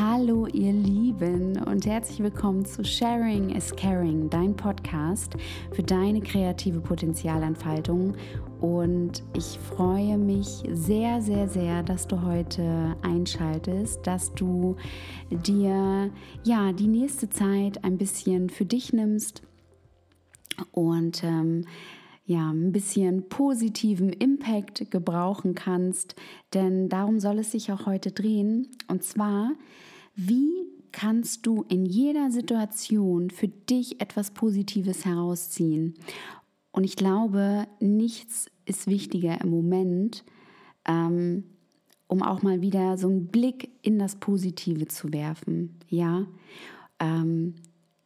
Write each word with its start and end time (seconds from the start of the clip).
Hallo 0.00 0.46
ihr 0.46 0.72
Lieben 0.72 1.60
und 1.60 1.84
herzlich 1.84 2.20
willkommen 2.20 2.64
zu 2.64 2.84
Sharing 2.84 3.50
is 3.50 3.74
Caring, 3.74 4.30
dein 4.30 4.54
Podcast 4.54 5.34
für 5.72 5.82
deine 5.82 6.20
kreative 6.20 6.78
Potenzialentfaltung. 6.78 8.14
Und 8.60 9.24
ich 9.36 9.58
freue 9.58 10.16
mich 10.16 10.62
sehr, 10.70 11.20
sehr, 11.20 11.48
sehr, 11.48 11.82
dass 11.82 12.06
du 12.06 12.22
heute 12.22 12.96
einschaltest, 13.02 14.06
dass 14.06 14.32
du 14.34 14.76
dir 15.32 16.12
ja 16.44 16.72
die 16.72 16.86
nächste 16.86 17.28
Zeit 17.28 17.82
ein 17.82 17.98
bisschen 17.98 18.50
für 18.50 18.66
dich 18.66 18.92
nimmst 18.92 19.42
und 20.70 21.24
ähm, 21.24 21.64
ja, 22.28 22.50
ein 22.50 22.72
bisschen 22.72 23.28
positiven 23.30 24.12
Impact 24.12 24.90
gebrauchen 24.90 25.54
kannst. 25.54 26.14
Denn 26.52 26.90
darum 26.90 27.20
soll 27.20 27.38
es 27.38 27.52
sich 27.52 27.72
auch 27.72 27.86
heute 27.86 28.12
drehen. 28.12 28.68
Und 28.86 29.02
zwar, 29.02 29.52
wie 30.18 30.66
kannst 30.90 31.46
du 31.46 31.64
in 31.68 31.86
jeder 31.86 32.32
Situation 32.32 33.30
für 33.30 33.46
dich 33.46 34.00
etwas 34.00 34.32
Positives 34.32 35.04
herausziehen? 35.04 35.94
Und 36.72 36.82
ich 36.82 36.96
glaube, 36.96 37.68
nichts 37.78 38.50
ist 38.66 38.88
wichtiger 38.88 39.40
im 39.40 39.50
Moment, 39.50 40.24
ähm, 40.86 41.44
um 42.08 42.22
auch 42.22 42.42
mal 42.42 42.60
wieder 42.62 42.98
so 42.98 43.06
einen 43.06 43.28
Blick 43.28 43.70
in 43.82 44.00
das 44.00 44.16
Positive 44.16 44.88
zu 44.88 45.12
werfen. 45.12 45.78
Ja, 45.88 46.26
ähm, 46.98 47.54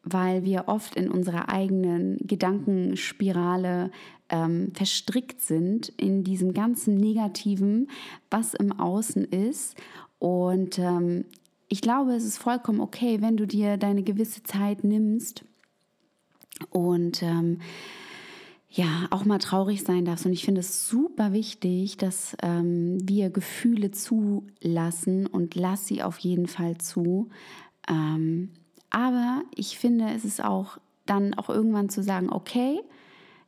weil 0.04 0.44
wir 0.44 0.64
oft 0.66 0.96
in 0.96 1.10
unserer 1.10 1.48
eigenen 1.48 2.18
Gedankenspirale 2.18 3.90
ähm, 4.28 4.72
verstrickt 4.74 5.40
sind 5.40 5.88
in 5.96 6.24
diesem 6.24 6.52
ganzen 6.52 6.98
Negativen, 6.98 7.88
was 8.30 8.52
im 8.52 8.72
Außen 8.72 9.24
ist. 9.24 9.76
Und 10.18 10.78
ähm, 10.78 11.24
ich 11.72 11.80
glaube, 11.80 12.12
es 12.12 12.24
ist 12.24 12.36
vollkommen 12.36 12.82
okay, 12.82 13.22
wenn 13.22 13.38
du 13.38 13.46
dir 13.46 13.78
deine 13.78 14.02
gewisse 14.02 14.42
Zeit 14.42 14.84
nimmst 14.84 15.42
und 16.68 17.22
ähm, 17.22 17.62
ja, 18.68 19.06
auch 19.08 19.24
mal 19.24 19.38
traurig 19.38 19.82
sein 19.82 20.04
darfst. 20.04 20.26
Und 20.26 20.34
ich 20.34 20.44
finde 20.44 20.60
es 20.60 20.86
super 20.86 21.32
wichtig, 21.32 21.96
dass 21.96 22.36
ähm, 22.42 22.98
wir 23.08 23.30
Gefühle 23.30 23.90
zulassen 23.90 25.26
und 25.26 25.54
lass 25.54 25.86
sie 25.86 26.02
auf 26.02 26.18
jeden 26.18 26.46
Fall 26.46 26.76
zu. 26.76 27.30
Ähm, 27.88 28.50
aber 28.90 29.42
ich 29.54 29.78
finde, 29.78 30.10
es 30.14 30.26
ist 30.26 30.44
auch 30.44 30.76
dann 31.06 31.32
auch 31.32 31.48
irgendwann 31.48 31.88
zu 31.88 32.02
sagen, 32.02 32.28
okay, 32.30 32.82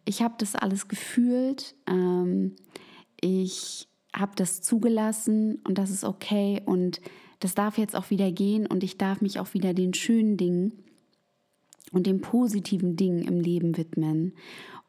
ich 0.07 0.23
habe 0.23 0.37
das 0.39 0.55
alles 0.55 0.89
gefühlt, 0.89 1.75
ähm, 1.87 2.57
ich 3.21 3.87
habe 4.17 4.33
das 4.35 4.63
zugelassen 4.63 5.61
und 5.65 5.77
das 5.77 5.91
ist 5.91 6.05
okay 6.05 6.63
und 6.65 7.03
das 7.45 7.55
darf 7.55 7.77
jetzt 7.77 7.95
auch 7.95 8.09
wieder 8.09 8.33
gehen 8.33 8.67
und 8.67 8.83
ich 8.83 8.97
darf 8.97 9.21
mich 9.21 9.39
auch 9.39 9.53
wieder 9.53 9.75
den 9.75 9.93
schönen 9.93 10.39
Dingen 10.39 10.73
und 11.93 12.07
den 12.07 12.23
positiven 12.23 12.97
Dingen 12.97 13.23
im 13.23 13.39
Leben 13.39 13.77
widmen. 13.77 14.33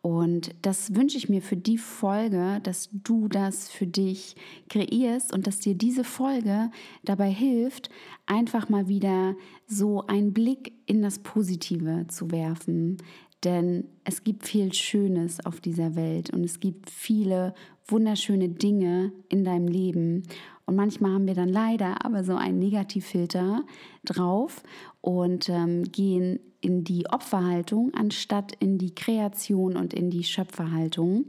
Und 0.01 0.51
das 0.61 0.95
wünsche 0.95 1.17
ich 1.17 1.27
mir 1.27 1.41
für 1.41 1.57
die 1.57 1.77
Folge, 1.77 2.61
dass 2.63 2.89
du 2.93 3.27
das 3.27 3.69
für 3.69 3.87
dich 3.87 4.37
kreierst 4.69 5.33
und 5.33 5.47
dass 5.47 5.59
dir 5.59 5.75
diese 5.75 6.05
Folge 6.05 6.71
dabei 7.03 7.29
hilft, 7.29 7.89
einfach 8.25 8.69
mal 8.69 8.87
wieder 8.87 9.35
so 9.67 10.05
einen 10.05 10.31
Blick 10.31 10.71
in 10.85 11.01
das 11.01 11.19
Positive 11.19 12.05
zu 12.07 12.31
werfen. 12.31 12.97
Denn 13.43 13.85
es 14.05 14.23
gibt 14.23 14.47
viel 14.47 14.71
Schönes 14.73 15.45
auf 15.45 15.59
dieser 15.59 15.95
Welt 15.95 16.29
und 16.29 16.43
es 16.43 16.61
gibt 16.61 16.89
viele 16.89 17.53
wunderschöne 17.87 18.47
Dinge 18.49 19.11
in 19.27 19.43
deinem 19.43 19.67
Leben. 19.67 20.23
Und 20.65 20.75
manchmal 20.75 21.13
haben 21.13 21.27
wir 21.27 21.35
dann 21.35 21.49
leider 21.49 22.03
aber 22.05 22.23
so 22.23 22.35
einen 22.35 22.59
Negativfilter 22.59 23.63
drauf 24.03 24.63
und 25.01 25.49
ähm, 25.49 25.83
gehen 25.91 26.39
in 26.61 26.83
die 26.83 27.07
Opferhaltung 27.07 27.93
anstatt 27.93 28.53
in 28.59 28.79
die 28.79 28.95
Kreation 28.95 29.77
und 29.77 29.93
in 29.93 30.09
die 30.09 30.23
Schöpferhaltung. 30.23 31.25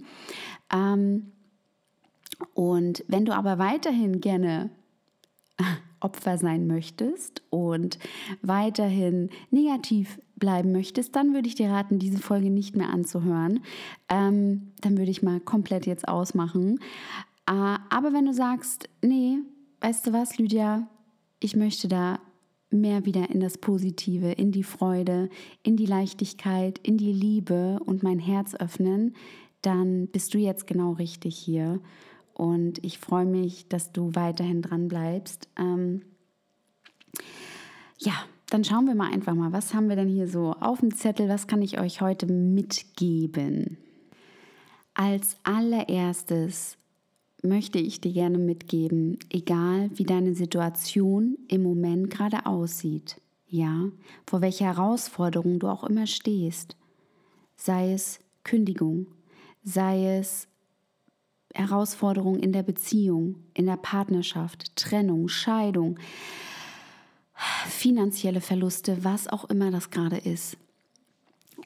Ähm, 0.73 1.33
und 2.55 3.05
wenn 3.09 3.25
du 3.25 3.35
aber 3.35 3.59
weiterhin 3.59 4.21
gerne 4.21 4.71
Opfer 6.01 6.39
sein 6.39 6.67
möchtest 6.67 7.43
und 7.51 7.99
weiterhin 8.43 9.31
negativ 9.51 10.21
bleiben 10.37 10.73
möchtest, 10.73 11.17
dann 11.17 11.35
würde 11.35 11.49
ich 11.49 11.55
dir 11.55 11.71
raten, 11.71 11.99
diese 11.99 12.19
Folge 12.19 12.51
nicht 12.51 12.77
mehr 12.77 12.91
anzuhören. 12.91 13.61
Ähm, 14.09 14.73
dann 14.83 14.99
würde 14.99 15.11
ich 15.11 15.23
mal 15.23 15.41
komplett 15.41 15.87
jetzt 15.87 16.07
ausmachen. 16.07 16.79
Äh, 17.47 17.79
aber 17.91 18.13
wenn 18.13 18.27
du 18.27 18.33
sagst, 18.33 18.89
nee, 19.03 19.39
weißt 19.81 20.07
du 20.07 20.13
was, 20.13 20.39
Lydia, 20.39 20.89
ich 21.41 21.57
möchte 21.57 21.89
da 21.89 22.19
mehr 22.71 23.05
wieder 23.07 23.31
in 23.31 23.41
das 23.41 23.59
Positive, 23.59 24.33
in 24.33 24.53
die 24.53 24.65
Freude, 24.65 25.29
in 25.63 25.77
die 25.77 25.87
Leichtigkeit, 25.87 26.79
in 26.79 26.99
die 26.99 27.13
Liebe 27.13 27.79
und 27.85 28.03
mein 28.03 28.19
Herz 28.19 28.55
öffnen, 28.55 29.15
dann 29.63 30.09
bist 30.09 30.35
du 30.35 30.39
jetzt 30.39 30.67
genau 30.67 30.93
richtig 30.93 31.37
hier. 31.37 31.81
Und 32.35 32.85
ich 32.85 32.99
freue 32.99 33.25
mich, 33.25 33.69
dass 33.69 33.93
du 33.93 34.15
weiterhin 34.15 34.63
dran 34.63 34.89
bleibst. 34.89 35.49
Ähm 35.59 36.03
ja, 37.99 38.13
dann 38.51 38.63
schauen 38.63 38.87
wir 38.87 38.95
mal 38.95 39.11
einfach 39.11 39.35
mal, 39.35 39.53
was 39.53 39.73
haben 39.73 39.89
wir 39.89 39.97
denn 39.97 40.09
hier 40.09 40.29
so 40.29 40.53
auf 40.53 40.81
dem 40.81 40.95
Zettel? 40.95 41.29
Was 41.29 41.47
kann 41.47 41.63
ich 41.63 41.81
euch 41.81 42.01
heute 42.01 42.27
mitgeben? 42.27 43.79
Als 44.95 45.37
allererstes 45.45 46.77
möchte 47.49 47.79
ich 47.79 48.01
dir 48.01 48.13
gerne 48.13 48.39
mitgeben, 48.39 49.19
egal 49.31 49.91
wie 49.95 50.05
deine 50.05 50.35
Situation 50.35 51.39
im 51.49 51.63
Moment 51.63 52.11
gerade 52.11 52.47
aussieht, 52.47 53.21
ja, 53.49 53.91
vor 54.27 54.41
welcher 54.41 54.67
Herausforderung 54.67 55.59
du 55.59 55.69
auch 55.69 55.85
immer 55.85 56.07
stehst, 56.07 56.77
sei 57.57 57.93
es 57.93 58.19
Kündigung, 58.45 59.07
sei 59.63 60.19
es 60.19 60.49
Herausforderung 61.55 62.39
in 62.39 62.53
der 62.53 62.63
Beziehung, 62.63 63.37
in 63.55 63.67
der 63.67 63.79
Partnerschaft, 63.79 64.77
Trennung, 64.77 65.29
Scheidung, 65.29 65.99
finanzielle 67.67 68.41
Verluste, 68.41 69.05
was 69.05 69.29
auch 69.29 69.47
immer 69.47 69.71
das 69.71 69.91
gerade 69.91 70.19
ist. 70.19 70.57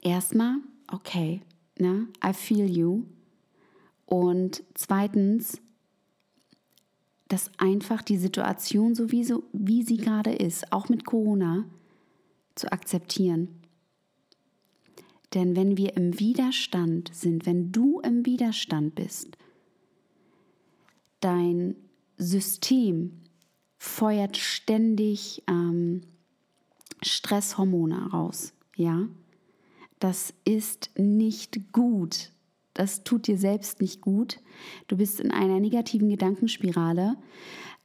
Erstmal, 0.03 0.57
okay, 0.93 1.43
ne, 1.79 2.07
I 2.25 2.33
feel 2.33 2.67
you. 2.71 3.05
Und 4.07 4.63
zweitens, 4.75 5.61
dass 7.31 7.51
einfach 7.59 8.03
die 8.03 8.17
Situation 8.17 8.97
so 8.97 9.13
wie, 9.13 9.25
so, 9.25 9.45
wie 9.53 9.85
sie 9.85 9.99
gerade 9.99 10.33
ist, 10.33 10.73
auch 10.73 10.89
mit 10.89 11.05
Corona, 11.05 11.65
zu 12.57 12.71
akzeptieren. 12.73 13.49
Denn 15.33 15.55
wenn 15.55 15.77
wir 15.77 15.97
im 15.97 16.19
Widerstand 16.19 17.15
sind, 17.15 17.47
wenn 17.47 17.71
du 17.71 18.01
im 18.01 18.27
Widerstand 18.27 18.97
bist, 18.97 19.39
dein 21.21 21.77
System 22.19 23.21
feuert 23.79 24.37
ständig 24.37 25.45
ähm, 25.47 26.01
Stresshormone 27.01 28.11
raus, 28.11 28.53
ja. 28.77 29.09
Das 30.01 30.35
ist 30.45 30.91
nicht 30.99 31.73
gut 31.73 32.33
das 32.81 33.05
tut 33.05 33.27
dir 33.27 33.37
selbst 33.37 33.83
nicht 33.83 34.01
gut. 34.01 34.41
Du 34.89 34.97
bist 34.97 35.21
in 35.21 35.33
einer 35.33 35.61
negativen 35.61 36.09
Gedankenspirale. 36.09 37.19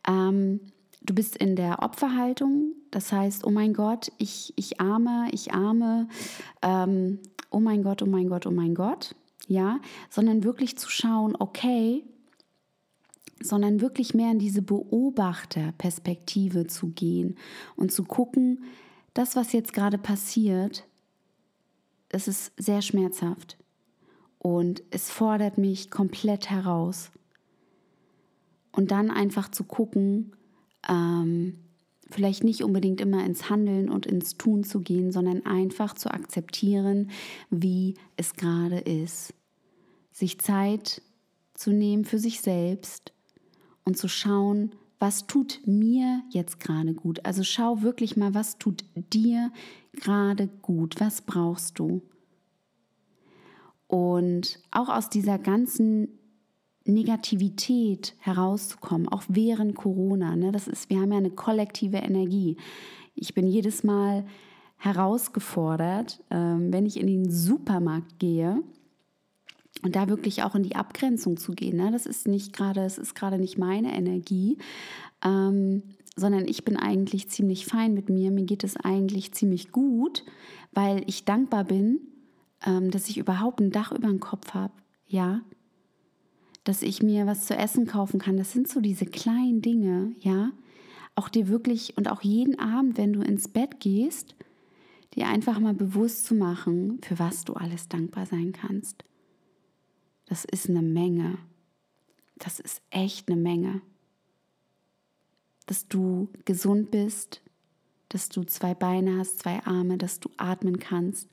Ähm, 0.07 0.61
du 1.01 1.13
bist 1.13 1.35
in 1.35 1.57
der 1.57 1.83
Opferhaltung. 1.83 2.71
Das 2.91 3.11
heißt, 3.11 3.45
oh 3.45 3.49
mein 3.49 3.73
Gott, 3.73 4.13
ich, 4.19 4.53
ich 4.55 4.79
arme, 4.79 5.27
ich 5.33 5.53
arme. 5.53 6.07
Ähm, 6.61 7.19
oh 7.49 7.59
mein 7.59 7.83
Gott, 7.83 8.03
oh 8.03 8.05
mein 8.05 8.29
Gott, 8.29 8.47
oh 8.47 8.51
mein 8.51 8.73
Gott. 8.73 9.17
Ja, 9.49 9.81
sondern 10.09 10.45
wirklich 10.45 10.77
zu 10.77 10.89
schauen, 10.89 11.35
okay, 11.37 12.05
sondern 13.41 13.81
wirklich 13.81 14.13
mehr 14.13 14.31
in 14.31 14.39
diese 14.39 14.61
Beobachterperspektive 14.61 16.67
zu 16.67 16.87
gehen 16.87 17.35
und 17.75 17.91
zu 17.91 18.05
gucken, 18.05 18.63
das, 19.13 19.35
was 19.35 19.51
jetzt 19.51 19.73
gerade 19.73 19.97
passiert, 19.97 20.87
das 22.07 22.29
ist 22.29 22.53
sehr 22.55 22.81
schmerzhaft 22.81 23.57
und 24.45 24.83
es 24.91 25.09
fordert 25.09 25.57
mich 25.57 25.89
komplett 25.89 26.51
heraus. 26.51 27.09
Und 28.71 28.91
dann 28.91 29.09
einfach 29.09 29.49
zu 29.49 29.63
gucken, 29.63 30.35
ähm, 30.87 31.55
vielleicht 32.11 32.43
nicht 32.43 32.63
unbedingt 32.63 33.01
immer 33.01 33.25
ins 33.25 33.49
Handeln 33.49 33.89
und 33.89 34.05
ins 34.05 34.37
Tun 34.37 34.63
zu 34.63 34.81
gehen, 34.81 35.11
sondern 35.11 35.47
einfach 35.47 35.95
zu 35.95 36.11
akzeptieren, 36.11 37.09
wie 37.49 37.95
es 38.17 38.35
gerade 38.35 38.77
ist. 38.77 39.33
Sich 40.11 40.39
Zeit 40.39 41.01
zu 41.55 41.71
nehmen 41.71 42.05
für 42.05 42.19
sich 42.19 42.39
selbst 42.41 43.13
und 43.83 43.97
zu 43.97 44.07
schauen, 44.07 44.75
was 44.99 45.25
tut 45.25 45.61
mir 45.65 46.21
jetzt 46.29 46.59
gerade 46.59 46.93
gut. 46.93 47.25
Also 47.25 47.41
schau 47.41 47.81
wirklich 47.81 48.15
mal, 48.15 48.35
was 48.35 48.59
tut 48.59 48.85
dir 49.11 49.51
gerade 49.93 50.49
gut, 50.61 50.99
was 50.99 51.23
brauchst 51.23 51.79
du. 51.79 52.03
Und 53.87 54.59
auch 54.71 54.89
aus 54.89 55.09
dieser 55.09 55.37
ganzen 55.37 56.19
Negativität 56.85 58.13
herauszukommen, 58.19 59.07
auch 59.07 59.23
während 59.27 59.75
Corona. 59.75 60.35
Ne? 60.35 60.51
Das 60.51 60.67
ist, 60.67 60.89
wir 60.89 60.99
haben 60.99 61.11
ja 61.11 61.17
eine 61.17 61.31
kollektive 61.31 61.97
Energie. 61.97 62.57
Ich 63.15 63.33
bin 63.33 63.47
jedes 63.47 63.83
Mal 63.83 64.25
herausgefordert, 64.77 66.23
ähm, 66.29 66.71
wenn 66.71 66.85
ich 66.85 66.99
in 66.99 67.07
den 67.07 67.31
Supermarkt 67.31 68.19
gehe 68.19 68.61
und 69.83 69.95
da 69.95 70.09
wirklich 70.09 70.43
auch 70.43 70.53
in 70.53 70.63
die 70.63 70.75
Abgrenzung 70.75 71.37
zu 71.37 71.53
gehen. 71.53 71.77
Ne? 71.77 71.91
Das 71.91 72.05
ist 72.05 72.27
nicht 72.27 72.53
gerade, 72.53 72.81
es 72.81 72.97
ist 72.97 73.15
gerade 73.15 73.39
nicht 73.39 73.57
meine 73.57 73.95
Energie, 73.95 74.57
ähm, 75.23 75.81
sondern 76.15 76.47
ich 76.47 76.63
bin 76.63 76.77
eigentlich 76.77 77.29
ziemlich 77.29 77.65
fein 77.65 77.93
mit 77.93 78.09
mir. 78.09 78.31
Mir 78.31 78.45
geht 78.45 78.63
es 78.63 78.77
eigentlich 78.77 79.33
ziemlich 79.33 79.71
gut, 79.71 80.23
weil 80.71 81.03
ich 81.07 81.25
dankbar 81.25 81.63
bin, 81.63 81.99
ähm, 82.65 82.91
dass 82.91 83.07
ich 83.07 83.17
überhaupt 83.17 83.59
ein 83.61 83.71
Dach 83.71 83.91
über 83.91 84.07
dem 84.07 84.19
Kopf 84.19 84.53
habe. 84.53 84.73
Ja, 85.07 85.41
dass 86.65 86.81
ich 86.81 87.01
mir 87.01 87.27
was 87.27 87.45
zu 87.45 87.55
essen 87.55 87.85
kaufen 87.85 88.19
kann. 88.19 88.37
Das 88.37 88.51
sind 88.51 88.67
so 88.67 88.81
diese 88.81 89.05
kleinen 89.05 89.61
Dinge, 89.61 90.13
ja. 90.19 90.51
Auch 91.13 91.29
dir 91.29 91.47
wirklich 91.47 91.95
und 91.95 92.09
auch 92.09 92.21
jeden 92.23 92.59
Abend, 92.59 92.97
wenn 92.97 93.13
du 93.13 93.21
ins 93.21 93.47
Bett 93.47 93.79
gehst, 93.79 94.35
dir 95.13 95.27
einfach 95.27 95.59
mal 95.59 95.73
bewusst 95.73 96.25
zu 96.25 96.35
machen, 96.35 96.99
für 97.01 97.19
was 97.19 97.45
du 97.45 97.53
alles 97.53 97.87
dankbar 97.87 98.25
sein 98.25 98.51
kannst. 98.51 99.05
Das 100.25 100.43
ist 100.43 100.69
eine 100.69 100.81
Menge. 100.81 101.37
Das 102.37 102.59
ist 102.59 102.81
echt 102.89 103.29
eine 103.29 103.39
Menge. 103.39 103.81
Dass 105.67 105.87
du 105.87 106.29
gesund 106.43 106.91
bist, 106.91 107.41
dass 108.09 108.27
du 108.27 108.43
zwei 108.43 108.73
Beine 108.73 109.17
hast, 109.19 109.39
zwei 109.39 109.63
Arme, 109.65 109.97
dass 109.97 110.19
du 110.19 110.29
atmen 110.37 110.79
kannst. 110.79 111.29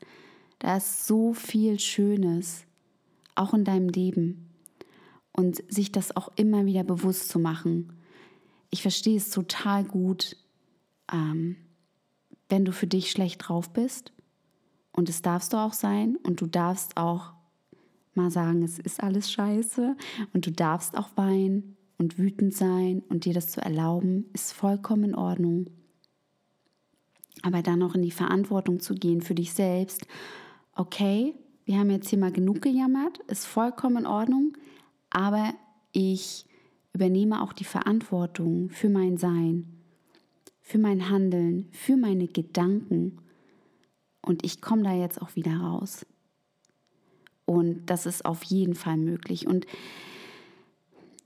Da 0.62 0.76
ist 0.76 1.08
so 1.08 1.32
viel 1.34 1.80
Schönes, 1.80 2.66
auch 3.34 3.52
in 3.52 3.64
deinem 3.64 3.88
Leben 3.88 4.48
und 5.32 5.60
sich 5.68 5.90
das 5.90 6.14
auch 6.16 6.30
immer 6.36 6.66
wieder 6.66 6.84
bewusst 6.84 7.30
zu 7.30 7.40
machen. 7.40 7.92
Ich 8.70 8.80
verstehe 8.80 9.16
es 9.16 9.30
total 9.30 9.82
gut, 9.82 10.36
ähm, 11.12 11.56
wenn 12.48 12.64
du 12.64 12.70
für 12.70 12.86
dich 12.86 13.10
schlecht 13.10 13.48
drauf 13.48 13.72
bist. 13.72 14.12
Und 14.92 15.08
es 15.08 15.20
darfst 15.20 15.52
du 15.52 15.56
auch 15.56 15.72
sein. 15.72 16.14
Und 16.22 16.40
du 16.40 16.46
darfst 16.46 16.96
auch 16.96 17.32
mal 18.14 18.30
sagen, 18.30 18.62
es 18.62 18.78
ist 18.78 19.02
alles 19.02 19.32
scheiße. 19.32 19.96
Und 20.32 20.46
du 20.46 20.52
darfst 20.52 20.96
auch 20.96 21.08
weinen 21.16 21.76
und 21.98 22.18
wütend 22.18 22.54
sein. 22.54 23.02
Und 23.08 23.24
dir 23.24 23.34
das 23.34 23.48
zu 23.48 23.60
erlauben, 23.60 24.26
ist 24.32 24.52
vollkommen 24.52 25.02
in 25.02 25.14
Ordnung. 25.16 25.70
Aber 27.42 27.62
dann 27.62 27.82
auch 27.82 27.96
in 27.96 28.02
die 28.02 28.12
Verantwortung 28.12 28.78
zu 28.78 28.94
gehen 28.94 29.22
für 29.22 29.34
dich 29.34 29.54
selbst. 29.54 30.06
Okay, 30.74 31.34
wir 31.64 31.78
haben 31.78 31.90
jetzt 31.90 32.08
hier 32.08 32.18
mal 32.18 32.32
genug 32.32 32.62
gejammert, 32.62 33.18
ist 33.28 33.46
vollkommen 33.46 33.98
in 33.98 34.06
Ordnung 34.06 34.56
aber 35.12 35.54
ich 35.92 36.46
übernehme 36.94 37.42
auch 37.42 37.52
die 37.52 37.64
Verantwortung 37.64 38.70
für 38.70 38.88
mein 38.88 39.18
Sein, 39.18 39.66
für 40.60 40.78
mein 40.78 41.10
Handeln, 41.10 41.68
für 41.70 41.96
meine 41.96 42.26
Gedanken 42.26 43.18
und 44.22 44.44
ich 44.44 44.60
komme 44.60 44.84
da 44.84 44.94
jetzt 44.94 45.20
auch 45.20 45.36
wieder 45.36 45.56
raus. 45.56 46.06
Und 47.44 47.86
das 47.86 48.06
ist 48.06 48.24
auf 48.24 48.42
jeden 48.44 48.74
Fall 48.74 48.96
möglich. 48.96 49.46
Und 49.46 49.66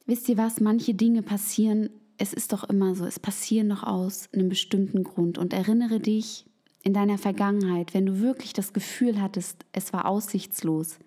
wisst 0.07 0.29
ihr 0.29 0.39
was, 0.39 0.61
manche 0.61 0.95
Dinge 0.95 1.23
passieren, 1.23 1.91
es 2.19 2.33
ist 2.33 2.53
doch 2.53 2.65
immer 2.65 2.95
so, 2.95 3.05
es 3.05 3.21
passieren 3.21 3.69
noch 3.69 3.83
aus 3.83 4.29
einem 4.33 4.49
bestimmten 4.49 5.05
Grund. 5.05 5.37
Und 5.37 5.53
erinnere 5.53 6.01
dich 6.01 6.47
in 6.87 6.93
deiner 6.93 7.19
Vergangenheit, 7.19 7.95
wenn 7.95 8.07
du 8.07 8.21
wirklich 8.21 8.53
das 8.53 8.73
Gefühl 8.73 9.21
hattest, 9.21 9.67
es 9.73 9.93
war 9.93 10.07
aussichtslos, 10.07 11.01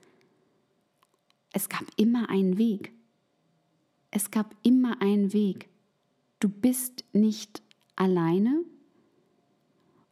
es 1.53 1.69
gab 1.69 1.85
immer 1.95 2.29
einen 2.29 2.57
Weg. 2.57 2.91
Es 4.11 4.29
gab 4.29 4.53
immer 4.61 5.01
einen 5.01 5.31
Weg. 5.31 5.69
Du 6.41 6.49
bist 6.49 7.05
nicht 7.13 7.61
alleine 7.95 8.61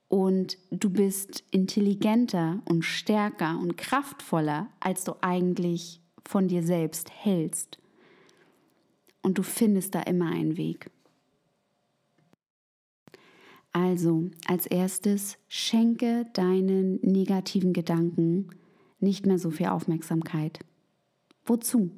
und 0.07 0.57
du 0.71 0.89
bist 0.89 1.43
intelligenter 1.51 2.61
und 2.63 2.85
stärker 2.85 3.59
und 3.59 3.75
kraftvoller, 3.75 4.69
als 4.79 5.03
du 5.03 5.15
eigentlich 5.19 5.99
von 6.23 6.47
dir 6.47 6.63
selbst 6.63 7.11
hältst. 7.11 7.77
Und 9.21 9.37
du 9.37 9.43
findest 9.43 9.95
da 9.95 10.01
immer 10.03 10.31
einen 10.31 10.55
Weg. 10.55 10.89
Also, 13.71 14.29
als 14.47 14.65
erstes, 14.65 15.37
schenke 15.47 16.25
deinen 16.33 16.99
negativen 17.01 17.73
Gedanken 17.73 18.49
nicht 18.99 19.25
mehr 19.25 19.37
so 19.37 19.51
viel 19.51 19.67
Aufmerksamkeit. 19.67 20.59
Wozu? 21.45 21.91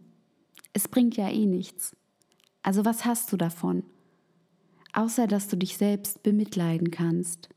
Es 0.74 0.88
bringt 0.88 1.18
ja 1.18 1.30
eh 1.30 1.46
nichts. 1.46 1.96
Also 2.62 2.86
was 2.86 3.06
hast 3.06 3.32
du 3.32 3.38
davon? 3.38 3.84
Außer 4.94 5.28
dass 5.28 5.48
du 5.48 5.56
dich 5.56 5.78
selbst 5.78 6.24
bemitleiden 6.24 6.92
kannst. 6.92 7.50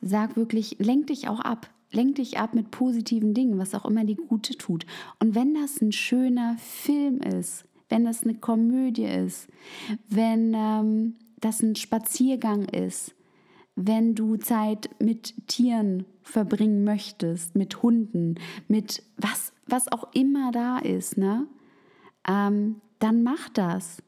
Sag 0.00 0.36
wirklich, 0.36 0.76
lenk 0.78 1.08
dich 1.08 1.28
auch 1.28 1.40
ab. 1.40 1.70
Lenk 1.90 2.16
dich 2.16 2.38
ab 2.38 2.54
mit 2.54 2.70
positiven 2.70 3.34
Dingen, 3.34 3.58
was 3.58 3.74
auch 3.74 3.84
immer 3.84 4.04
dir 4.04 4.16
Gute 4.16 4.56
tut. 4.56 4.84
Und 5.20 5.34
wenn 5.34 5.54
das 5.54 5.80
ein 5.80 5.92
schöner 5.92 6.56
Film 6.58 7.18
ist, 7.20 7.64
wenn 7.88 8.04
das 8.04 8.24
eine 8.24 8.34
Komödie 8.34 9.04
ist, 9.04 9.48
wenn 10.08 10.54
ähm, 10.54 11.14
das 11.40 11.62
ein 11.62 11.76
Spaziergang 11.76 12.64
ist, 12.66 13.14
wenn 13.76 14.14
du 14.14 14.36
Zeit 14.36 14.90
mit 15.00 15.34
Tieren 15.48 16.06
verbringen 16.22 16.84
möchtest, 16.84 17.56
mit 17.56 17.82
Hunden, 17.82 18.36
mit 18.68 19.02
was 19.16 19.54
was 19.66 19.90
auch 19.90 20.12
immer 20.12 20.52
da 20.52 20.78
ist, 20.78 21.16
ne? 21.16 21.46
Ähm, 22.28 22.80
dann 22.98 23.22
mach 23.22 23.48
das. 23.50 24.02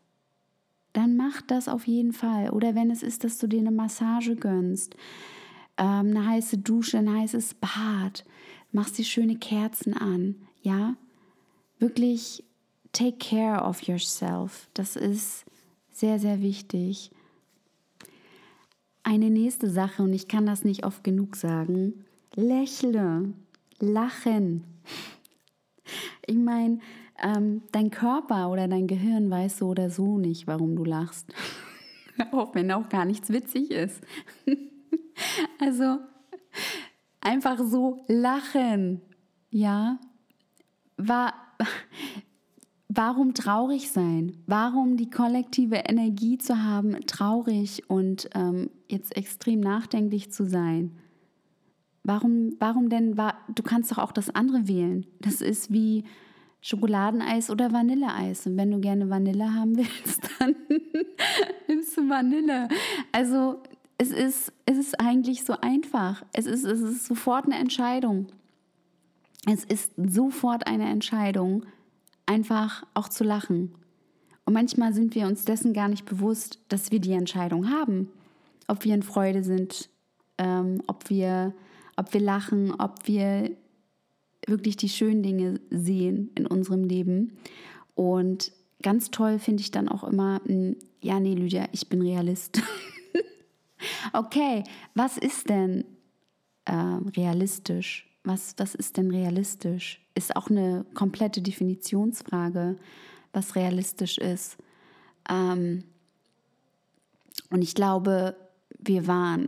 Dann 0.93 1.17
mach 1.17 1.43
das 1.43 1.69
auf 1.69 1.87
jeden 1.87 2.12
Fall. 2.12 2.50
Oder 2.50 2.75
wenn 2.75 2.90
es 2.90 3.02
ist, 3.02 3.25
dass 3.25 3.38
du 3.38 3.46
dir 3.46 3.61
eine 3.61 3.70
Massage 3.70 4.37
gönnst, 4.37 4.96
ähm, 5.76 6.17
eine 6.17 6.26
heiße 6.26 6.58
Dusche, 6.58 6.99
ein 6.99 7.12
heißes 7.12 7.55
Bad, 7.55 8.25
machst 8.73 8.99
dir 8.99 9.05
schöne 9.05 9.37
Kerzen 9.37 9.94
an, 9.94 10.37
ja? 10.62 10.96
Wirklich 11.78 12.44
take 12.93 13.19
care 13.19 13.62
of 13.62 13.82
yourself. 13.82 14.70
Das 14.73 14.96
ist 14.96 15.44
sehr, 15.96 16.19
sehr 16.19 16.43
wichtig. 16.43 17.10
Eine 19.02 19.30
nächste 19.30 19.71
Sache, 19.71 20.02
und 20.02 20.12
ich 20.12 20.28
kann 20.28 20.44
das 20.44 20.62
nicht 20.62 20.85
oft 20.85 21.02
genug 21.02 21.37
sagen, 21.37 22.04
lächle, 22.35 23.32
lachen. 23.78 24.64
Ich 26.26 26.37
meine, 26.37 26.80
ähm, 27.23 27.62
dein 27.73 27.90
Körper 27.90 28.50
oder 28.50 28.68
dein 28.68 28.87
Gehirn 28.87 29.30
weiß 29.30 29.59
so 29.59 29.68
oder 29.68 29.88
so 29.88 30.18
nicht, 30.18 30.47
warum 30.47 30.76
du 30.76 30.85
lachst. 30.85 31.32
auch 32.32 32.54
wenn 32.54 32.71
auch 32.73 32.90
gar 32.90 33.06
nichts 33.06 33.30
witzig 33.30 33.71
ist. 33.71 34.02
also 35.59 35.99
einfach 37.21 37.59
so 37.59 38.04
lachen. 38.06 39.00
Ja, 39.50 39.99
war, 40.99 41.32
warum 42.97 43.35
traurig 43.35 43.91
sein? 43.91 44.37
Warum 44.47 44.97
die 44.97 45.11
kollektive 45.11 45.76
Energie 45.76 46.38
zu 46.38 46.62
haben, 46.62 47.07
traurig 47.07 47.88
und 47.88 48.29
ähm, 48.35 48.71
jetzt 48.88 49.17
extrem 49.17 49.61
nachdenklich 49.61 50.33
zu 50.33 50.47
sein? 50.47 50.93
Warum, 52.03 52.55
warum 52.59 52.88
denn, 52.88 53.15
du 53.15 53.62
kannst 53.62 53.93
doch 53.93 53.99
auch 53.99 54.12
das 54.12 54.31
andere 54.35 54.69
wählen. 54.69 55.07
Das 55.21 55.41
ist 55.41 55.73
wie 55.73 56.05
Schokoladeneis 56.61 57.50
oder 57.50 57.73
Vanilleeis. 57.73 58.47
Und 58.47 58.57
wenn 58.57 58.71
du 58.71 58.81
gerne 58.81 59.11
Vanille 59.11 59.55
haben 59.55 59.76
willst, 59.76 60.29
dann 60.38 60.57
nimmst 61.69 61.97
du 61.97 62.09
Vanille. 62.09 62.69
Also 63.12 63.61
es 63.99 64.11
ist, 64.11 64.53
es 64.67 64.79
ist 64.79 65.00
eigentlich 65.00 65.45
so 65.45 65.55
einfach. 65.61 66.25
Es 66.33 66.47
ist, 66.47 66.65
es 66.65 66.81
ist 66.81 67.07
sofort 67.07 67.47
eine 67.47 67.57
Entscheidung. 67.57 68.29
Es 69.49 69.65
ist 69.65 69.93
sofort 69.97 70.67
eine 70.67 70.88
Entscheidung, 70.88 71.67
einfach 72.26 72.85
auch 72.95 73.09
zu 73.09 73.25
lachen. 73.25 73.75
Und 74.45 74.52
manchmal 74.52 74.92
sind 74.92 75.14
wir 75.14 75.26
uns 75.26 75.45
dessen 75.45 75.73
gar 75.73 75.88
nicht 75.88 76.04
bewusst, 76.04 76.61
dass 76.68 76.90
wir 76.90 77.00
die 77.00 77.12
Entscheidung 77.12 77.71
haben. 77.71 78.11
Ob 78.68 78.85
wir 78.85 78.95
in 78.95 79.02
Freude 79.02 79.42
sind, 79.42 79.88
ähm, 80.38 80.83
ob 80.87 81.09
wir 81.09 81.54
ob 81.97 82.12
wir 82.12 82.21
lachen, 82.21 82.73
ob 82.78 83.06
wir 83.06 83.56
wirklich 84.47 84.76
die 84.76 84.88
schönen 84.88 85.23
Dinge 85.23 85.61
sehen 85.71 86.30
in 86.35 86.47
unserem 86.47 86.85
Leben. 86.85 87.38
Und 87.95 88.52
ganz 88.83 89.11
toll 89.11 89.38
finde 89.38 89.62
ich 89.62 89.71
dann 89.71 89.88
auch 89.88 90.04
immer, 90.04 90.40
hm, 90.45 90.76
ja, 91.00 91.18
nee, 91.18 91.35
Lydia, 91.35 91.66
ich 91.73 91.88
bin 91.88 92.02
Realist. 92.02 92.61
okay, 94.12 94.62
was 94.95 95.16
ist 95.16 95.49
denn 95.49 95.85
äh, 96.66 96.73
realistisch? 97.16 98.06
Was, 98.26 98.54
was 98.56 98.75
ist 98.75 98.97
denn 98.97 99.12
realistisch? 99.12 100.04
Ist 100.16 100.35
auch 100.35 100.50
eine 100.50 100.85
komplette 100.95 101.40
Definitionsfrage, 101.40 102.76
was 103.33 103.54
realistisch 103.54 104.18
ist. 104.18 104.56
Ähm, 105.30 105.85
und 107.50 107.62
ich 107.62 107.76
glaube, 107.76 108.35
wir 108.80 109.06
waren 109.06 109.47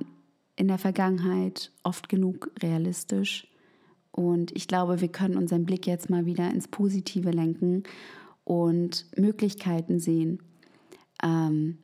in 0.54 0.68
der 0.68 0.78
Vergangenheit 0.78 1.73
oft 1.82 2.08
genug 2.08 2.52
realistisch 2.62 3.49
Und 4.12 4.50
ich 4.56 4.66
glaube, 4.68 5.00
wir 5.00 5.08
können 5.08 5.37
unseren 5.37 5.64
Blick 5.64 5.87
jetzt 5.87 6.11
mal 6.11 6.26
wieder 6.26 6.50
ins 6.50 6.68
Positive 6.68 7.30
lenken 7.30 7.85
und 8.44 9.06
Möglichkeiten 9.16 10.00
sehen. 10.00 10.40
Ähm, 11.23 11.78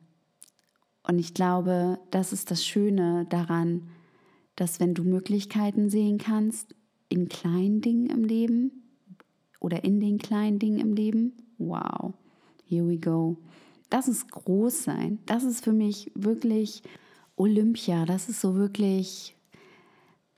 und 1.03 1.19
ich 1.19 1.33
glaube, 1.33 1.99
das 2.11 2.33
ist 2.33 2.51
das 2.51 2.65
Schöne 2.65 3.25
daran, 3.29 3.89
dass 4.55 4.79
wenn 4.79 4.93
du 4.93 5.03
Möglichkeiten 5.03 5.89
sehen 5.89 6.17
kannst 6.17 6.75
in 7.09 7.29
kleinen 7.29 7.81
Dingen 7.81 8.07
im 8.07 8.23
Leben 8.23 8.83
oder 9.59 9.83
in 9.83 9.99
den 9.99 10.17
kleinen 10.17 10.59
Dingen 10.59 10.79
im 10.79 10.93
Leben, 10.93 11.33
wow, 11.57 12.13
here 12.67 12.87
we 12.87 12.97
go. 12.97 13.37
Das 13.89 14.07
ist 14.07 14.31
groß 14.31 14.83
sein. 14.83 15.19
Das 15.25 15.43
ist 15.43 15.63
für 15.63 15.73
mich 15.73 16.11
wirklich 16.15 16.83
Olympia. 17.35 18.05
Das 18.05 18.29
ist 18.29 18.41
so 18.41 18.55
wirklich 18.55 19.35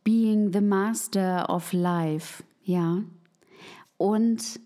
being 0.04 0.54
the 0.54 0.62
master 0.62 1.50
of 1.50 1.74
life. 1.74 2.44
Ja. 2.64 3.04
Und 3.98 4.60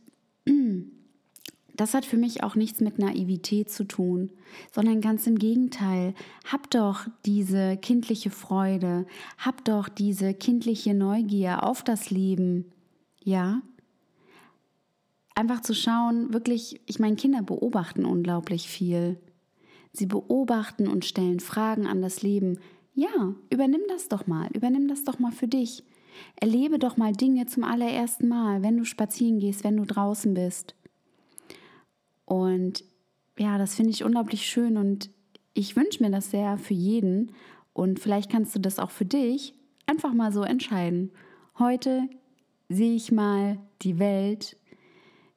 das 1.75 1.93
hat 1.93 2.05
für 2.05 2.17
mich 2.17 2.43
auch 2.43 2.55
nichts 2.55 2.81
mit 2.81 2.99
Naivität 2.99 3.69
zu 3.69 3.85
tun, 3.85 4.31
sondern 4.71 5.01
ganz 5.01 5.27
im 5.27 5.37
Gegenteil. 5.37 6.13
Hab 6.49 6.69
doch 6.69 7.07
diese 7.25 7.77
kindliche 7.77 8.29
Freude, 8.29 9.05
hab 9.37 9.63
doch 9.65 9.89
diese 9.89 10.33
kindliche 10.33 10.93
Neugier 10.93 11.63
auf 11.63 11.83
das 11.83 12.11
Leben. 12.11 12.65
Ja? 13.23 13.61
Einfach 15.35 15.61
zu 15.61 15.73
schauen, 15.73 16.33
wirklich, 16.33 16.81
ich 16.85 16.99
meine, 16.99 17.15
Kinder 17.15 17.41
beobachten 17.41 18.05
unglaublich 18.05 18.67
viel. 18.67 19.17
Sie 19.93 20.05
beobachten 20.05 20.87
und 20.87 21.05
stellen 21.05 21.39
Fragen 21.39 21.87
an 21.87 22.01
das 22.01 22.21
Leben. 22.21 22.59
Ja, 22.93 23.33
übernimm 23.49 23.81
das 23.87 24.09
doch 24.09 24.27
mal, 24.27 24.49
übernimm 24.53 24.87
das 24.87 25.03
doch 25.03 25.19
mal 25.19 25.31
für 25.31 25.47
dich. 25.47 25.83
Erlebe 26.35 26.77
doch 26.77 26.97
mal 26.97 27.13
Dinge 27.13 27.45
zum 27.45 27.63
allerersten 27.63 28.27
Mal, 28.27 28.61
wenn 28.61 28.77
du 28.77 28.83
spazieren 28.83 29.39
gehst, 29.39 29.63
wenn 29.63 29.77
du 29.77 29.85
draußen 29.85 30.33
bist. 30.33 30.75
Und 32.31 32.85
ja, 33.38 33.57
das 33.57 33.75
finde 33.75 33.91
ich 33.91 34.05
unglaublich 34.05 34.45
schön 34.45 34.77
und 34.77 35.09
ich 35.53 35.75
wünsche 35.75 36.01
mir 36.01 36.11
das 36.11 36.31
sehr 36.31 36.57
für 36.57 36.73
jeden. 36.73 37.33
Und 37.73 38.00
vielleicht 38.00 38.31
kannst 38.31 38.55
du 38.55 38.59
das 38.59 38.79
auch 38.79 38.89
für 38.89 39.03
dich 39.03 39.53
einfach 39.85 40.13
mal 40.13 40.31
so 40.31 40.41
entscheiden. 40.43 41.11
Heute 41.59 42.07
sehe 42.69 42.95
ich 42.95 43.11
mal 43.11 43.57
die 43.81 44.00
Welt 44.00 44.55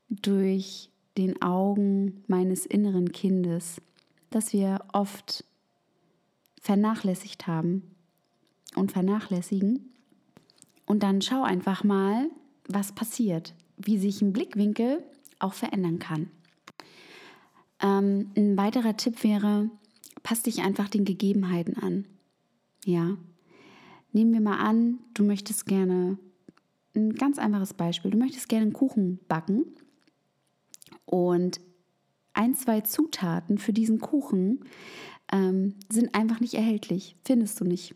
durch 0.09 0.89
den 1.19 1.43
Augen 1.43 2.23
meines 2.29 2.65
inneren 2.65 3.11
Kindes, 3.11 3.83
das 4.31 4.53
wir 4.53 4.79
oft 4.93 5.45
vernachlässigt 6.61 7.49
haben 7.49 7.83
und 8.77 8.93
vernachlässigen. 8.93 9.93
Und 10.87 11.03
dann 11.03 11.23
schau 11.23 11.43
einfach 11.43 11.83
mal, 11.83 12.31
was 12.69 12.93
passiert, 12.93 13.53
wie 13.79 13.99
sich 13.99 14.23
ein 14.23 14.33
Blickwinkel 14.33 15.03
auch 15.41 15.55
verändern 15.55 15.99
kann. 15.99 16.31
Ähm, 17.85 18.31
ein 18.35 18.57
weiterer 18.57 18.97
Tipp 18.97 19.23
wäre, 19.23 19.69
pass 20.23 20.43
dich 20.43 20.63
einfach 20.63 20.89
den 20.89 21.05
Gegebenheiten 21.05 21.77
an. 21.77 22.07
Ja. 22.87 23.19
Nehmen 24.13 24.33
wir 24.33 24.41
mal 24.41 24.59
an, 24.59 25.01
du 25.13 25.23
möchtest 25.23 25.67
gerne, 25.67 26.17
ein 26.97 27.13
ganz 27.15 27.39
einfaches 27.39 27.75
Beispiel, 27.75 28.11
du 28.11 28.17
möchtest 28.17 28.49
gerne 28.49 28.63
einen 28.63 28.73
Kuchen 28.73 29.19
backen 29.29 29.67
und 31.05 31.61
ein, 32.33 32.55
zwei 32.55 32.81
Zutaten 32.81 33.59
für 33.59 33.73
diesen 33.73 34.01
Kuchen 34.01 34.65
ähm, 35.31 35.75
sind 35.91 36.15
einfach 36.15 36.41
nicht 36.41 36.55
erhältlich, 36.55 37.17
findest 37.25 37.61
du 37.61 37.65
nicht. 37.65 37.95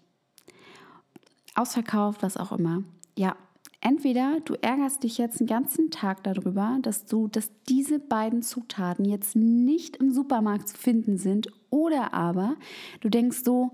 Ausverkauft, 1.54 2.22
was 2.22 2.36
auch 2.36 2.52
immer. 2.52 2.82
Ja, 3.16 3.36
Entweder 3.80 4.40
du 4.40 4.54
ärgerst 4.54 5.04
dich 5.04 5.18
jetzt 5.18 5.38
den 5.38 5.46
ganzen 5.46 5.90
Tag 5.90 6.24
darüber, 6.24 6.78
dass 6.82 7.04
du, 7.04 7.28
dass 7.28 7.50
diese 7.68 8.00
beiden 8.00 8.42
Zutaten 8.42 9.04
jetzt 9.04 9.36
nicht 9.36 9.96
im 9.96 10.10
Supermarkt 10.10 10.68
zu 10.68 10.76
finden 10.76 11.16
sind, 11.16 11.48
oder 11.70 12.12
aber 12.12 12.56
du 13.00 13.08
denkst 13.08 13.42
so, 13.44 13.70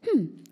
hm, 0.00 0.42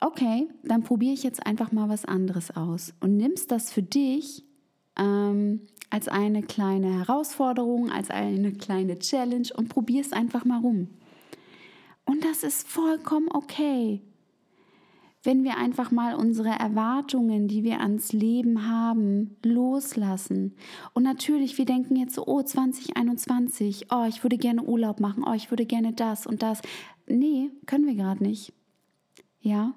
okay, 0.00 0.48
dann 0.62 0.82
probiere 0.82 1.14
ich 1.14 1.22
jetzt 1.22 1.46
einfach 1.46 1.72
mal 1.72 1.88
was 1.88 2.04
anderes 2.04 2.54
aus 2.54 2.92
und 3.00 3.16
nimmst 3.16 3.50
das 3.50 3.72
für 3.72 3.82
dich 3.82 4.44
ähm, 4.98 5.62
als 5.88 6.08
eine 6.08 6.42
kleine 6.42 6.98
Herausforderung, 6.98 7.90
als 7.90 8.10
eine 8.10 8.52
kleine 8.52 8.98
Challenge 8.98 9.48
und 9.56 9.68
probierst 9.68 10.12
einfach 10.12 10.44
mal 10.44 10.60
rum. 10.60 10.88
Und 12.04 12.24
das 12.24 12.42
ist 12.42 12.68
vollkommen 12.68 13.28
okay 13.32 14.02
wenn 15.24 15.42
wir 15.42 15.56
einfach 15.56 15.90
mal 15.90 16.14
unsere 16.14 16.50
Erwartungen, 16.50 17.48
die 17.48 17.64
wir 17.64 17.80
ans 17.80 18.12
Leben 18.12 18.68
haben, 18.68 19.36
loslassen. 19.42 20.54
Und 20.92 21.02
natürlich, 21.02 21.56
wir 21.56 21.64
denken 21.64 21.96
jetzt 21.96 22.14
so, 22.14 22.26
oh, 22.26 22.42
2021, 22.42 23.86
oh, 23.90 24.04
ich 24.06 24.22
würde 24.22 24.36
gerne 24.36 24.62
Urlaub 24.62 25.00
machen, 25.00 25.24
oh, 25.26 25.32
ich 25.32 25.50
würde 25.50 25.64
gerne 25.64 25.94
das 25.94 26.26
und 26.26 26.42
das. 26.42 26.60
Nee, 27.06 27.50
können 27.64 27.86
wir 27.86 27.94
gerade 27.94 28.22
nicht. 28.22 28.52
Ja? 29.40 29.72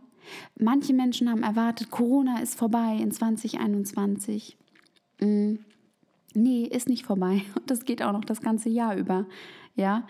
Manche 0.60 0.94
Menschen 0.94 1.30
haben 1.30 1.44
erwartet, 1.44 1.92
Corona 1.92 2.42
ist 2.42 2.56
vorbei 2.56 2.98
in 3.00 3.12
2021. 3.12 4.58
Mhm. 5.22 5.60
Nee, 6.34 6.64
ist 6.64 6.90
nicht 6.90 7.06
vorbei. 7.06 7.42
Das 7.66 7.86
geht 7.86 8.04
auch 8.04 8.12
noch 8.12 8.26
das 8.26 8.42
ganze 8.42 8.70
Jahr 8.70 8.98
über. 8.98 9.26
Ja? 9.76 10.08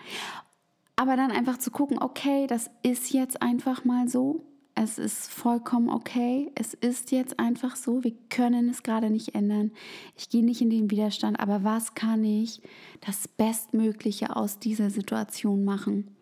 Aber 0.96 1.16
dann 1.16 1.30
einfach 1.30 1.58
zu 1.58 1.70
gucken, 1.70 2.02
okay, 2.02 2.48
das 2.48 2.70
ist 2.82 3.12
jetzt 3.12 3.40
einfach 3.40 3.84
mal 3.84 4.08
so 4.08 4.44
es 4.80 4.96
ist 4.96 5.28
vollkommen 5.28 5.88
okay. 5.88 6.52
Es 6.54 6.72
ist 6.72 7.10
jetzt 7.10 7.40
einfach 7.40 7.74
so. 7.74 8.04
Wir 8.04 8.14
können 8.30 8.68
es 8.68 8.84
gerade 8.84 9.10
nicht 9.10 9.34
ändern. 9.34 9.72
Ich 10.16 10.28
gehe 10.28 10.44
nicht 10.44 10.60
in 10.60 10.70
den 10.70 10.88
Widerstand. 10.88 11.40
Aber 11.40 11.64
was 11.64 11.94
kann 11.94 12.22
ich 12.22 12.60
das 13.00 13.26
Bestmögliche 13.26 14.36
aus 14.36 14.60
dieser 14.60 14.90
Situation 14.90 15.64
machen? 15.64 16.14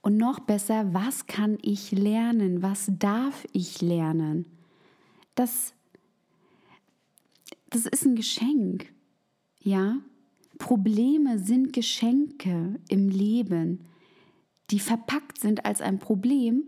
Und 0.00 0.16
noch 0.16 0.40
besser, 0.40 0.92
was 0.92 1.28
kann 1.28 1.56
ich 1.62 1.92
lernen? 1.92 2.62
Was 2.62 2.90
darf 2.98 3.46
ich 3.52 3.80
lernen? 3.80 4.46
Das, 5.36 5.72
das 7.70 7.86
ist 7.86 8.04
ein 8.04 8.16
Geschenk. 8.16 8.92
Ja? 9.60 9.98
Probleme 10.58 11.38
sind 11.38 11.72
Geschenke 11.72 12.80
im 12.88 13.08
Leben, 13.08 13.84
die 14.72 14.80
verpackt 14.80 15.38
sind 15.38 15.64
als 15.64 15.80
ein 15.80 16.00
Problem 16.00 16.64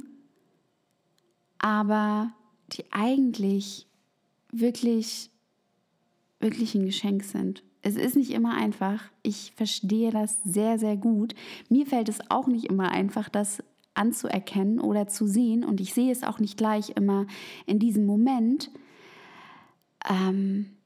aber 1.61 2.33
die 2.73 2.85
eigentlich 2.90 3.87
wirklich, 4.50 5.31
wirklich 6.40 6.75
ein 6.75 6.87
Geschenk 6.87 7.23
sind. 7.25 7.62
Es 7.83 7.97
ist 7.97 8.17
nicht 8.17 8.31
immer 8.31 8.55
einfach. 8.55 9.02
Ich 9.23 9.52
verstehe 9.57 10.11
das 10.11 10.43
sehr, 10.45 10.79
sehr 10.79 10.97
gut. 10.97 11.35
Mir 11.69 11.87
fällt 11.87 12.09
es 12.09 12.19
auch 12.31 12.47
nicht 12.47 12.67
immer 12.67 12.90
einfach, 12.90 13.29
das 13.29 13.62
anzuerkennen 13.95 14.81
oder 14.81 15.07
zu 15.07 15.26
sehen. 15.26 15.64
Und 15.64 15.81
ich 15.81 15.95
sehe 15.95 16.12
es 16.12 16.23
auch 16.23 16.38
nicht 16.38 16.57
gleich 16.57 16.90
immer 16.90 17.26
in 17.67 17.79
diesem 17.79 18.07
Moment. 18.07 18.71
Ähm, 20.09 20.76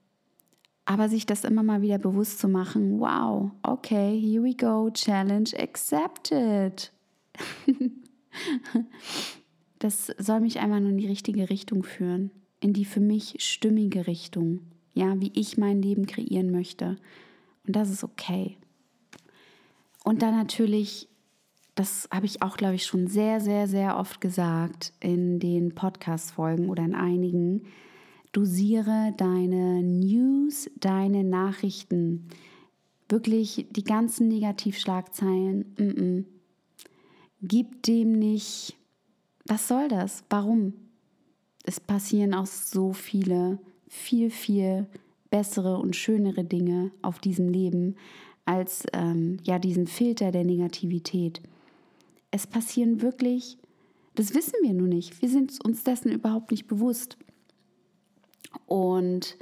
aber 0.85 1.09
sich 1.09 1.27
das 1.27 1.45
immer 1.45 1.63
mal 1.63 1.83
wieder 1.83 1.99
bewusst 1.99 2.39
zu 2.39 2.49
machen, 2.49 3.01
wow, 3.01 3.51
okay, 3.63 4.21
here 4.21 4.43
we 4.43 4.55
go, 4.55 4.91
challenge 4.91 5.51
accepted. 5.59 6.93
das 9.85 10.07
soll 10.17 10.41
mich 10.41 10.61
einmal 10.61 10.81
nur 10.81 10.93
in 10.93 10.97
die 10.97 11.07
richtige 11.07 11.51
Richtung 11.51 11.83
führen, 11.83 12.31
in 12.59 12.73
die 12.73 12.87
für 12.87 13.01
mich 13.01 13.37
stimmige 13.41 14.07
Richtung, 14.07 14.61
ja, 14.95 15.21
wie 15.21 15.31
ich 15.35 15.59
mein 15.59 15.83
Leben 15.83 16.07
kreieren 16.07 16.51
möchte. 16.51 16.97
Und 17.67 17.77
das 17.77 17.91
ist 17.91 18.03
okay. 18.03 18.57
Und 20.03 20.23
dann 20.23 20.35
natürlich, 20.35 21.07
das 21.75 22.09
habe 22.11 22.25
ich 22.25 22.41
auch, 22.41 22.57
glaube 22.57 22.77
ich, 22.77 22.87
schon 22.87 23.09
sehr, 23.09 23.41
sehr, 23.41 23.69
sehr 23.69 23.99
oft 23.99 24.23
gesagt 24.23 24.95
in 25.01 25.39
den 25.39 25.75
Podcast-Folgen 25.75 26.71
oder 26.71 26.83
in 26.83 26.95
einigen, 26.95 27.65
dosiere 28.33 29.13
deine 29.19 29.83
News, 29.83 30.71
deine 30.81 31.25
Nachrichten. 31.25 32.31
Wirklich 33.11 33.67
die 33.71 33.85
ganzen 33.85 34.29
Negativschlagzeilen. 34.29 35.75
Mm 35.77 35.83
-mm. 35.83 36.25
Gib 37.43 37.83
dem 37.83 38.13
nicht 38.13 38.79
was 39.47 39.69
soll 39.69 39.89
das? 39.89 40.25
Warum? 40.31 40.75
Es 41.65 41.81
passieren 41.81 42.35
auch 42.35 42.47
so 42.47 42.93
viele, 42.93 43.59
viel, 43.89 44.31
viel 44.31 44.87
bessere 45.31 45.79
und 45.79 45.97
schönere 45.97 46.45
Dinge 46.45 46.91
auf 47.03 47.19
diesem 47.19 47.49
Leben 47.49 47.97
als 48.45 48.85
ähm, 48.93 49.39
ja 49.43 49.59
diesen 49.59 49.87
Filter 49.87 50.31
der 50.31 50.45
Negativität. 50.45 51.41
Es 52.31 52.47
passieren 52.47 53.01
wirklich, 53.01 53.59
das 54.15 54.35
wissen 54.35 54.55
wir 54.63 54.75
nur 54.75 54.89
nicht. 54.89 55.21
Wir 55.23 55.29
sind 55.29 55.59
uns 55.65 55.83
dessen 55.83 56.13
überhaupt 56.13 56.51
nicht 56.51 56.67
bewusst. 56.67 57.17
Und 58.67 59.37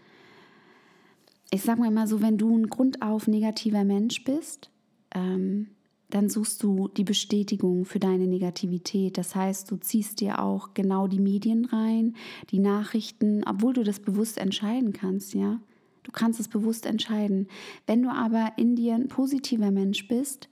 ich 1.51 1.63
sage 1.63 1.81
mal 1.81 1.89
immer 1.89 2.07
so, 2.07 2.23
wenn 2.23 2.39
du 2.39 2.57
ein 2.57 2.69
grundauf 2.69 3.27
negativer 3.27 3.85
Mensch 3.85 4.25
bist, 4.25 4.71
ähm, 5.15 5.69
dann 6.13 6.29
suchst 6.29 6.63
du 6.63 6.89
die 6.89 7.05
Bestätigung 7.05 7.87
für 7.87 7.99
deine 7.99 8.27
Negativität. 8.27 9.17
Das 9.17 9.35
heißt, 9.35 9.71
du 9.71 9.77
ziehst 9.77 10.21
dir 10.21 10.43
auch 10.43 10.75
genau 10.75 11.09
die 11.09 11.19
Medien 11.19 11.65
rein, 11.65 12.17
die 12.51 12.59
Nachrichten, 12.59 13.43
obwohl 13.47 13.73
du 13.73 13.83
das 13.83 13.99
bewusst 13.99 14.37
entscheiden 14.37 14.93
kannst, 14.93 15.33
ja. 15.33 15.59
Du 16.03 16.13
kannst 16.13 16.39
es 16.39 16.49
bewusst 16.49 16.85
entscheiden. 16.85 17.49
Wenn 17.87 18.03
du 18.03 18.11
aber 18.11 18.53
in 18.59 18.77
dir 18.77 18.95
ein 18.95 19.09
positiver 19.09 19.71
Mensch 19.71 20.07
bist, 20.07 20.51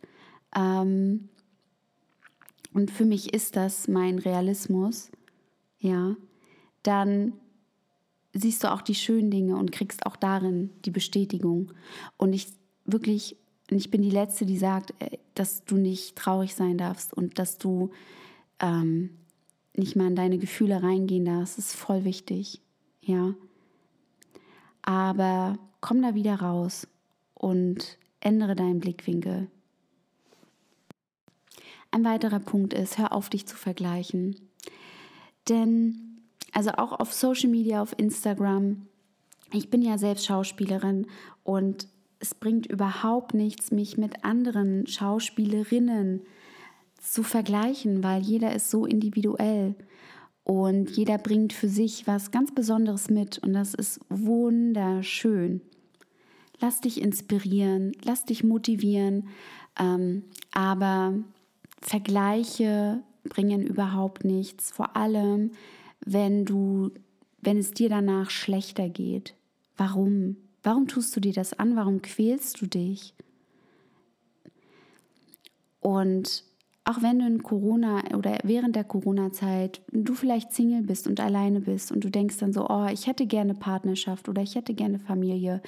ähm, 0.57 1.29
und 2.73 2.90
für 2.90 3.05
mich 3.05 3.35
ist 3.35 3.55
das 3.57 3.87
mein 3.87 4.19
Realismus, 4.19 5.11
ja, 5.79 6.17
dann 6.83 7.35
siehst 8.33 8.64
du 8.64 8.73
auch 8.73 8.81
die 8.81 8.95
schönen 8.95 9.31
Dinge 9.31 9.57
und 9.57 9.73
kriegst 9.73 10.07
auch 10.07 10.17
darin 10.17 10.71
die 10.87 10.90
Bestätigung. 10.90 11.73
Und 12.17 12.33
ich 12.33 12.47
wirklich, 12.87 13.37
ich 13.76 13.90
bin 13.90 14.02
die 14.02 14.10
Letzte, 14.10 14.46
die 14.46 14.58
sagt, 14.58 14.94
äh, 15.00 15.18
dass 15.34 15.64
du 15.64 15.76
nicht 15.76 16.16
traurig 16.16 16.54
sein 16.54 16.78
darfst 16.78 17.12
und 17.12 17.38
dass 17.38 17.58
du 17.58 17.90
ähm, 18.60 19.10
nicht 19.76 19.96
mal 19.96 20.08
in 20.08 20.16
deine 20.16 20.38
Gefühle 20.38 20.82
reingehen 20.82 21.24
darfst. 21.24 21.58
Das 21.58 21.66
ist 21.66 21.76
voll 21.76 22.04
wichtig, 22.04 22.60
ja. 23.02 23.34
Aber 24.82 25.58
komm 25.80 26.02
da 26.02 26.14
wieder 26.14 26.40
raus 26.40 26.88
und 27.34 27.98
ändere 28.20 28.54
deinen 28.54 28.80
Blickwinkel. 28.80 29.48
Ein 31.90 32.04
weiterer 32.04 32.38
Punkt 32.38 32.72
ist, 32.72 32.98
hör 32.98 33.12
auf, 33.12 33.30
dich 33.30 33.46
zu 33.46 33.56
vergleichen. 33.56 34.36
Denn, 35.48 36.22
also 36.52 36.70
auch 36.72 36.92
auf 36.92 37.12
Social 37.12 37.50
Media, 37.50 37.82
auf 37.82 37.98
Instagram, 37.98 38.86
ich 39.52 39.70
bin 39.70 39.82
ja 39.82 39.98
selbst 39.98 40.26
Schauspielerin 40.26 41.06
und 41.42 41.88
es 42.20 42.34
bringt 42.34 42.66
überhaupt 42.66 43.34
nichts, 43.34 43.70
mich 43.70 43.96
mit 43.96 44.24
anderen 44.24 44.86
Schauspielerinnen 44.86 46.20
zu 47.00 47.22
vergleichen, 47.22 48.04
weil 48.04 48.22
jeder 48.22 48.54
ist 48.54 48.70
so 48.70 48.84
individuell 48.84 49.74
und 50.44 50.90
jeder 50.90 51.16
bringt 51.16 51.54
für 51.54 51.68
sich 51.68 52.06
was 52.06 52.30
ganz 52.30 52.54
Besonderes 52.54 53.08
mit 53.08 53.38
und 53.38 53.54
das 53.54 53.72
ist 53.72 54.00
wunderschön. 54.10 55.62
Lass 56.60 56.82
dich 56.82 57.00
inspirieren, 57.00 57.92
lass 58.04 58.26
dich 58.26 58.44
motivieren, 58.44 59.28
ähm, 59.78 60.24
aber 60.52 61.14
Vergleiche 61.80 63.02
bringen 63.24 63.66
überhaupt 63.66 64.24
nichts, 64.24 64.70
vor 64.70 64.94
allem 64.94 65.52
wenn 66.04 66.44
du, 66.44 66.90
wenn 67.40 67.56
es 67.56 67.72
dir 67.72 67.88
danach 67.88 68.28
schlechter 68.28 68.90
geht. 68.90 69.34
Warum? 69.78 70.36
Warum 70.62 70.88
tust 70.88 71.14
du 71.17 71.21
dir 71.21 71.33
das 71.33 71.52
an? 71.59 71.76
Warum 71.76 72.02
quälst 72.02 72.61
du 72.61 72.67
dich? 72.67 73.14
Und 75.81 76.45
auch 76.85 77.02
wenn 77.02 77.19
du 77.19 77.26
in 77.26 77.43
Corona 77.43 78.02
oder 78.17 78.38
während 78.43 78.75
der 78.75 78.85
Corona-Zeit 78.85 79.81
du 79.93 80.14
vielleicht 80.14 80.52
Single 80.52 80.83
bist 80.83 81.07
und 81.07 81.21
alleine 81.21 81.61
bist 81.61 81.93
und 81.93 82.02
du 82.02 82.11
denkst 82.11 82.38
dann 82.38 82.52
so, 82.52 82.69
oh, 82.69 82.87
ich 82.93 83.07
hätte 83.07 83.26
gerne 83.26 83.55
Partnerschaft 83.55 84.29
oder 84.29 84.43
ich 84.43 84.55
hätte 84.55 84.75
gerne 84.75 84.99
Familie. 84.99 85.62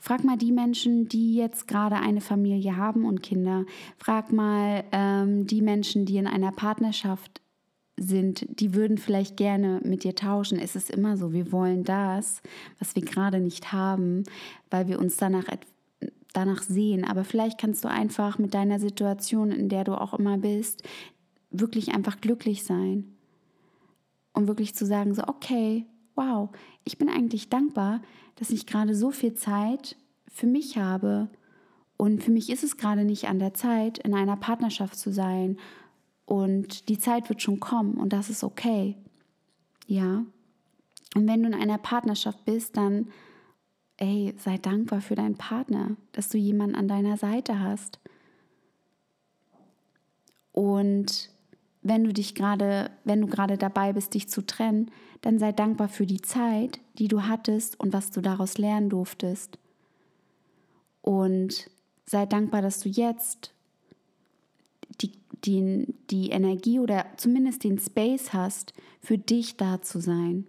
Frag 0.00 0.24
mal 0.24 0.36
die 0.36 0.52
Menschen, 0.52 1.08
die 1.08 1.34
jetzt 1.34 1.68
gerade 1.68 1.96
eine 1.96 2.20
Familie 2.20 2.76
haben 2.76 3.04
und 3.04 3.22
Kinder. 3.22 3.64
Frag 3.98 4.32
mal 4.32 4.84
ähm, 4.92 5.46
die 5.46 5.62
Menschen, 5.62 6.04
die 6.04 6.16
in 6.16 6.26
einer 6.26 6.52
Partnerschaft 6.52 7.42
sind, 7.98 8.46
die 8.60 8.74
würden 8.74 8.98
vielleicht 8.98 9.36
gerne 9.36 9.80
mit 9.82 10.04
dir 10.04 10.14
tauschen. 10.14 10.58
Es 10.58 10.76
ist 10.76 10.90
immer 10.90 11.16
so, 11.16 11.32
wir 11.32 11.50
wollen 11.52 11.84
das, 11.84 12.42
was 12.78 12.94
wir 12.94 13.02
gerade 13.02 13.40
nicht 13.40 13.72
haben, 13.72 14.24
weil 14.70 14.88
wir 14.88 14.98
uns 14.98 15.16
danach 15.16 15.44
danach 16.36 16.62
sehen. 16.62 17.04
Aber 17.04 17.24
vielleicht 17.24 17.58
kannst 17.58 17.84
du 17.84 17.88
einfach 17.88 18.38
mit 18.38 18.54
deiner 18.54 18.78
Situation, 18.78 19.50
in 19.50 19.68
der 19.68 19.84
du 19.84 19.98
auch 19.98 20.14
immer 20.14 20.38
bist, 20.38 20.82
wirklich 21.50 21.94
einfach 21.94 22.20
glücklich 22.20 22.64
sein. 22.64 23.16
Und 24.32 24.48
wirklich 24.48 24.74
zu 24.74 24.84
sagen, 24.84 25.14
so, 25.14 25.22
okay, 25.26 25.86
wow, 26.14 26.50
ich 26.84 26.98
bin 26.98 27.08
eigentlich 27.08 27.48
dankbar, 27.48 28.02
dass 28.34 28.50
ich 28.50 28.66
gerade 28.66 28.94
so 28.94 29.10
viel 29.10 29.34
Zeit 29.34 29.96
für 30.28 30.46
mich 30.46 30.76
habe. 30.76 31.28
Und 31.96 32.22
für 32.22 32.30
mich 32.30 32.50
ist 32.50 32.62
es 32.62 32.76
gerade 32.76 33.04
nicht 33.04 33.28
an 33.28 33.38
der 33.38 33.54
Zeit, 33.54 33.98
in 33.98 34.14
einer 34.14 34.36
Partnerschaft 34.36 34.96
zu 34.98 35.10
sein 35.10 35.56
und 36.26 36.88
die 36.88 36.98
Zeit 36.98 37.28
wird 37.28 37.40
schon 37.40 37.60
kommen 37.60 37.94
und 37.94 38.12
das 38.12 38.28
ist 38.28 38.44
okay. 38.44 38.96
Ja. 39.86 40.24
Und 41.14 41.28
wenn 41.28 41.42
du 41.42 41.48
in 41.48 41.54
einer 41.54 41.78
Partnerschaft 41.78 42.44
bist, 42.44 42.76
dann, 42.76 43.08
ey, 43.96 44.34
sei 44.36 44.58
dankbar 44.58 45.00
für 45.00 45.14
deinen 45.14 45.36
Partner, 45.36 45.96
dass 46.12 46.28
du 46.28 46.36
jemanden 46.36 46.74
an 46.74 46.88
deiner 46.88 47.16
Seite 47.16 47.60
hast. 47.60 48.00
Und 50.52 51.30
wenn 51.82 52.02
du 52.02 52.12
dich 52.12 52.34
gerade, 52.34 52.90
wenn 53.04 53.20
du 53.20 53.28
gerade 53.28 53.56
dabei 53.56 53.92
bist, 53.92 54.14
dich 54.14 54.28
zu 54.28 54.44
trennen, 54.44 54.90
dann 55.22 55.38
sei 55.38 55.52
dankbar 55.52 55.88
für 55.88 56.06
die 56.06 56.20
Zeit, 56.20 56.80
die 56.98 57.08
du 57.08 57.22
hattest 57.22 57.78
und 57.78 57.92
was 57.92 58.10
du 58.10 58.20
daraus 58.20 58.58
lernen 58.58 58.90
durftest. 58.90 59.58
Und 61.02 61.70
sei 62.04 62.26
dankbar, 62.26 62.62
dass 62.62 62.80
du 62.80 62.88
jetzt 62.88 63.52
die, 65.46 65.86
die, 66.10 66.30
Energie 66.30 66.80
oder 66.80 67.06
zumindest 67.16 67.64
den 67.64 67.78
Space 67.78 68.32
hast, 68.32 68.74
für 69.00 69.18
dich 69.18 69.56
da 69.56 69.80
zu 69.80 70.00
sein. 70.00 70.46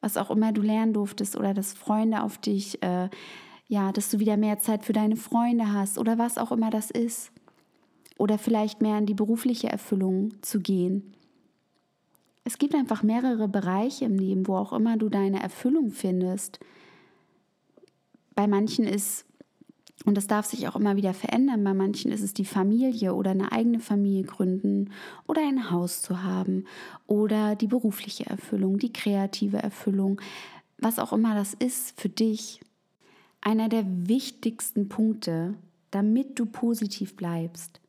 Was 0.00 0.16
auch 0.16 0.30
immer 0.30 0.52
du 0.52 0.62
lernen 0.62 0.92
durftest 0.92 1.36
oder 1.36 1.54
dass 1.54 1.72
Freunde 1.72 2.22
auf 2.22 2.38
dich, 2.38 2.82
äh, 2.82 3.08
ja, 3.68 3.92
dass 3.92 4.10
du 4.10 4.18
wieder 4.18 4.36
mehr 4.36 4.58
Zeit 4.58 4.84
für 4.84 4.92
deine 4.92 5.16
Freunde 5.16 5.72
hast 5.72 5.98
oder 5.98 6.18
was 6.18 6.38
auch 6.38 6.52
immer 6.52 6.70
das 6.70 6.90
ist. 6.90 7.32
Oder 8.18 8.36
vielleicht 8.36 8.82
mehr 8.82 8.98
in 8.98 9.06
die 9.06 9.14
berufliche 9.14 9.68
Erfüllung 9.68 10.34
zu 10.42 10.60
gehen. 10.60 11.14
Es 12.44 12.58
gibt 12.58 12.74
einfach 12.74 13.02
mehrere 13.02 13.48
Bereiche 13.48 14.04
im 14.04 14.18
Leben, 14.18 14.46
wo 14.46 14.56
auch 14.56 14.72
immer 14.72 14.96
du 14.96 15.08
deine 15.08 15.42
Erfüllung 15.42 15.90
findest. 15.90 16.60
Bei 18.34 18.46
manchen 18.46 18.86
ist 18.86 19.24
und 20.06 20.16
das 20.16 20.26
darf 20.26 20.46
sich 20.46 20.66
auch 20.66 20.76
immer 20.76 20.96
wieder 20.96 21.12
verändern. 21.12 21.62
Bei 21.62 21.74
manchen 21.74 22.10
ist 22.10 22.22
es 22.22 22.32
die 22.32 22.46
Familie 22.46 23.14
oder 23.14 23.32
eine 23.32 23.52
eigene 23.52 23.80
Familie 23.80 24.22
gründen 24.22 24.90
oder 25.26 25.42
ein 25.42 25.70
Haus 25.70 26.00
zu 26.00 26.22
haben 26.22 26.64
oder 27.06 27.54
die 27.54 27.66
berufliche 27.66 28.26
Erfüllung, 28.26 28.78
die 28.78 28.92
kreative 28.92 29.58
Erfüllung, 29.58 30.20
was 30.78 30.98
auch 30.98 31.12
immer 31.12 31.34
das 31.34 31.52
ist 31.52 32.00
für 32.00 32.08
dich. 32.08 32.60
Einer 33.42 33.68
der 33.68 33.84
wichtigsten 33.86 34.88
Punkte, 34.88 35.54
damit 35.90 36.38
du 36.38 36.46
positiv 36.46 37.16
bleibst, 37.16 37.80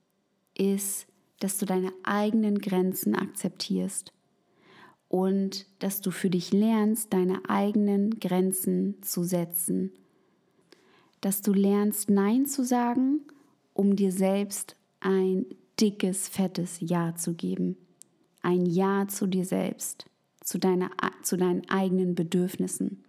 ist, 0.58 1.08
dass 1.40 1.58
du 1.58 1.66
deine 1.66 1.92
eigenen 2.04 2.60
Grenzen 2.60 3.16
akzeptierst 3.16 4.12
und 5.08 5.66
dass 5.80 6.02
du 6.02 6.12
für 6.12 6.30
dich 6.30 6.52
lernst, 6.52 7.14
deine 7.14 7.42
eigenen 7.50 8.20
Grenzen 8.20 9.02
zu 9.02 9.24
setzen 9.24 9.92
dass 11.22 11.42
du 11.42 11.54
lernst, 11.54 12.10
Nein 12.10 12.46
zu 12.46 12.64
sagen, 12.64 13.22
um 13.74 13.96
dir 13.96 14.12
selbst 14.12 14.76
ein 15.00 15.46
dickes, 15.80 16.28
fettes 16.28 16.78
Ja 16.80 17.16
zu 17.16 17.34
geben. 17.34 17.78
Ein 18.42 18.66
Ja 18.66 19.08
zu 19.08 19.28
dir 19.28 19.46
selbst, 19.46 20.06
zu, 20.44 20.60
deiner, 20.60 20.90
zu 21.24 21.38
deinen 21.38 21.70
eigenen 21.70 22.16
Bedürfnissen. 22.16 23.04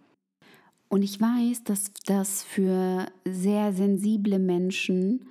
Und 0.89 1.01
ich 1.01 1.19
weiß, 1.19 1.63
dass 1.63 1.91
das 2.05 2.43
für 2.43 3.07
sehr 3.25 3.73
sensible 3.73 4.37
Menschen, 4.37 5.25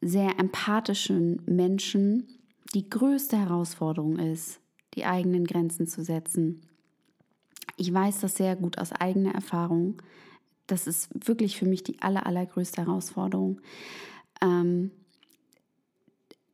sehr 0.00 0.38
empathischen 0.38 1.42
Menschen 1.46 2.26
die 2.74 2.88
größte 2.88 3.36
Herausforderung 3.36 4.18
ist, 4.18 4.60
die 4.94 5.04
eigenen 5.04 5.44
Grenzen 5.44 5.86
zu 5.86 6.02
setzen. 6.02 6.62
Ich 7.76 7.92
weiß 7.92 8.20
das 8.20 8.36
sehr 8.36 8.56
gut 8.56 8.78
aus 8.78 8.92
eigener 8.92 9.34
Erfahrung, 9.34 9.96
das 10.66 10.86
ist 10.86 11.08
wirklich 11.26 11.58
für 11.58 11.66
mich 11.66 11.82
die 11.82 12.00
aller, 12.00 12.26
allergrößte 12.26 12.82
Herausforderung. 12.82 13.60
Ähm, 14.42 14.90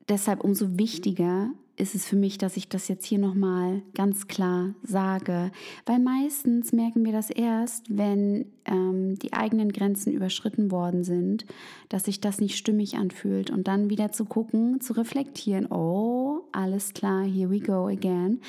deshalb 0.08 0.42
umso 0.42 0.78
wichtiger 0.78 1.50
ist 1.80 1.94
es 1.94 2.06
für 2.06 2.16
mich, 2.16 2.36
dass 2.36 2.58
ich 2.58 2.68
das 2.68 2.88
jetzt 2.88 3.06
hier 3.06 3.18
nochmal 3.18 3.82
ganz 3.94 4.28
klar 4.28 4.74
sage, 4.82 5.50
weil 5.86 5.98
meistens 5.98 6.72
merken 6.72 7.06
wir 7.06 7.12
das 7.12 7.30
erst, 7.30 7.96
wenn 7.96 8.52
ähm, 8.66 9.18
die 9.18 9.32
eigenen 9.32 9.72
Grenzen 9.72 10.12
überschritten 10.12 10.70
worden 10.70 11.04
sind, 11.04 11.46
dass 11.88 12.04
sich 12.04 12.20
das 12.20 12.38
nicht 12.38 12.58
stimmig 12.58 12.96
anfühlt 12.96 13.50
und 13.50 13.66
dann 13.66 13.88
wieder 13.88 14.12
zu 14.12 14.26
gucken, 14.26 14.80
zu 14.80 14.92
reflektieren, 14.92 15.66
oh, 15.72 16.42
alles 16.52 16.92
klar, 16.92 17.24
here 17.24 17.50
we 17.50 17.60
go 17.60 17.86
again. 17.86 18.40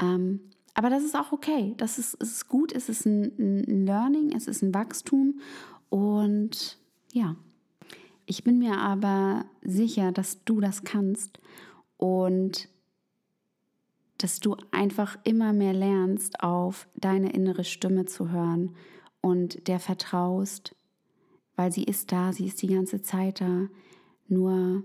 Ähm, 0.00 0.40
aber 0.78 0.90
das 0.90 1.02
ist 1.02 1.16
auch 1.16 1.32
okay. 1.32 1.74
Das 1.76 1.98
ist, 1.98 2.14
ist 2.14 2.46
gut, 2.46 2.70
es 2.70 2.88
ist 2.88 3.04
ein, 3.04 3.32
ein 3.36 3.84
Learning, 3.84 4.30
es 4.32 4.46
ist 4.46 4.62
ein 4.62 4.72
Wachstum. 4.72 5.40
Und 5.90 6.78
ja, 7.12 7.34
ich 8.26 8.44
bin 8.44 8.60
mir 8.60 8.78
aber 8.78 9.44
sicher, 9.60 10.12
dass 10.12 10.44
du 10.44 10.60
das 10.60 10.84
kannst 10.84 11.40
und 11.96 12.68
dass 14.18 14.38
du 14.38 14.54
einfach 14.70 15.18
immer 15.24 15.52
mehr 15.52 15.72
lernst, 15.72 16.44
auf 16.44 16.86
deine 16.94 17.32
innere 17.32 17.64
Stimme 17.64 18.04
zu 18.04 18.30
hören 18.30 18.76
und 19.20 19.66
der 19.66 19.80
vertraust, 19.80 20.76
weil 21.56 21.72
sie 21.72 21.82
ist 21.82 22.12
da, 22.12 22.32
sie 22.32 22.46
ist 22.46 22.62
die 22.62 22.68
ganze 22.68 23.02
Zeit 23.02 23.40
da. 23.40 23.66
Nur 24.28 24.84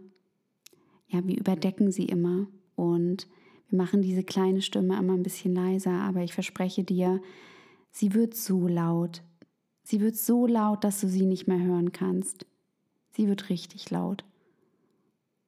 ja, 1.08 1.24
wir 1.24 1.38
überdecken 1.38 1.92
sie 1.92 2.06
immer 2.06 2.48
und 2.76 3.28
wir 3.74 3.78
machen 3.78 4.04
diese 4.04 4.24
kleine 4.24 4.62
Stimme 4.62 5.00
immer 5.00 5.14
ein 5.14 5.24
bisschen 5.24 5.56
leiser, 5.56 5.94
aber 5.94 6.22
ich 6.22 6.36
verspreche 6.36 6.84
dir, 6.84 7.20
sie 7.90 8.14
wird 8.14 8.36
so 8.36 8.68
laut. 8.68 9.24
Sie 9.82 10.00
wird 10.00 10.16
so 10.16 10.46
laut, 10.46 10.84
dass 10.84 11.02
du 11.02 11.08
sie 11.08 11.26
nicht 11.26 11.48
mehr 11.48 11.60
hören 11.60 11.92
kannst. 11.92 12.46
Sie 13.14 13.28
wird 13.28 13.50
richtig 13.50 13.90
laut. 13.90 14.26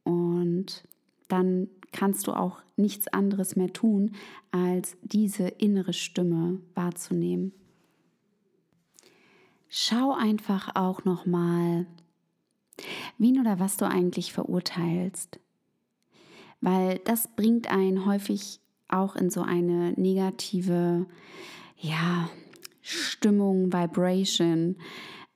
Und 0.05 0.87
dann 1.27 1.67
kannst 1.91 2.25
du 2.25 2.33
auch 2.33 2.63
nichts 2.75 3.07
anderes 3.09 3.55
mehr 3.55 3.71
tun, 3.71 4.15
als 4.49 4.97
diese 5.03 5.47
innere 5.47 5.93
Stimme 5.93 6.61
wahrzunehmen. 6.73 7.53
Schau 9.69 10.13
einfach 10.13 10.71
auch 10.73 11.05
noch 11.05 11.27
mal, 11.27 11.85
wen 13.19 13.39
oder 13.39 13.59
was 13.59 13.77
du 13.77 13.87
eigentlich 13.87 14.33
verurteilst, 14.33 15.39
weil 16.65 16.97
das 17.05 17.27
bringt 17.27 17.69
einen 17.69 18.07
häufig 18.07 18.59
auch 18.87 19.15
in 19.15 19.29
so 19.29 19.43
eine 19.43 19.91
negative, 19.97 21.05
ja, 21.77 22.27
Stimmung, 22.81 23.71
Vibration, 23.71 24.75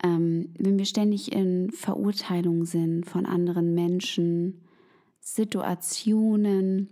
ähm, 0.04 0.50
wenn 0.58 0.80
wir 0.80 0.86
ständig 0.86 1.32
in 1.32 1.70
Verurteilung 1.70 2.66
sind 2.66 3.06
von 3.06 3.28
anderen 3.28 3.76
Menschen, 3.76 4.62
Situationen, 5.20 6.90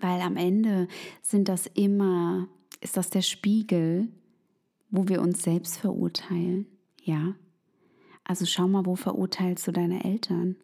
weil 0.00 0.20
am 0.20 0.36
Ende 0.36 0.86
sind 1.20 1.48
das 1.48 1.66
immer, 1.66 2.46
ist 2.80 2.96
das 2.96 3.10
der 3.10 3.22
Spiegel, 3.22 4.06
wo 4.90 5.08
wir 5.08 5.20
uns 5.20 5.42
selbst 5.42 5.78
verurteilen, 5.78 6.66
ja. 7.02 7.34
Also 8.22 8.46
schau 8.46 8.68
mal, 8.68 8.86
wo 8.86 8.94
verurteilst 8.94 9.66
du 9.66 9.72
deine 9.72 10.04
Eltern? 10.04 10.54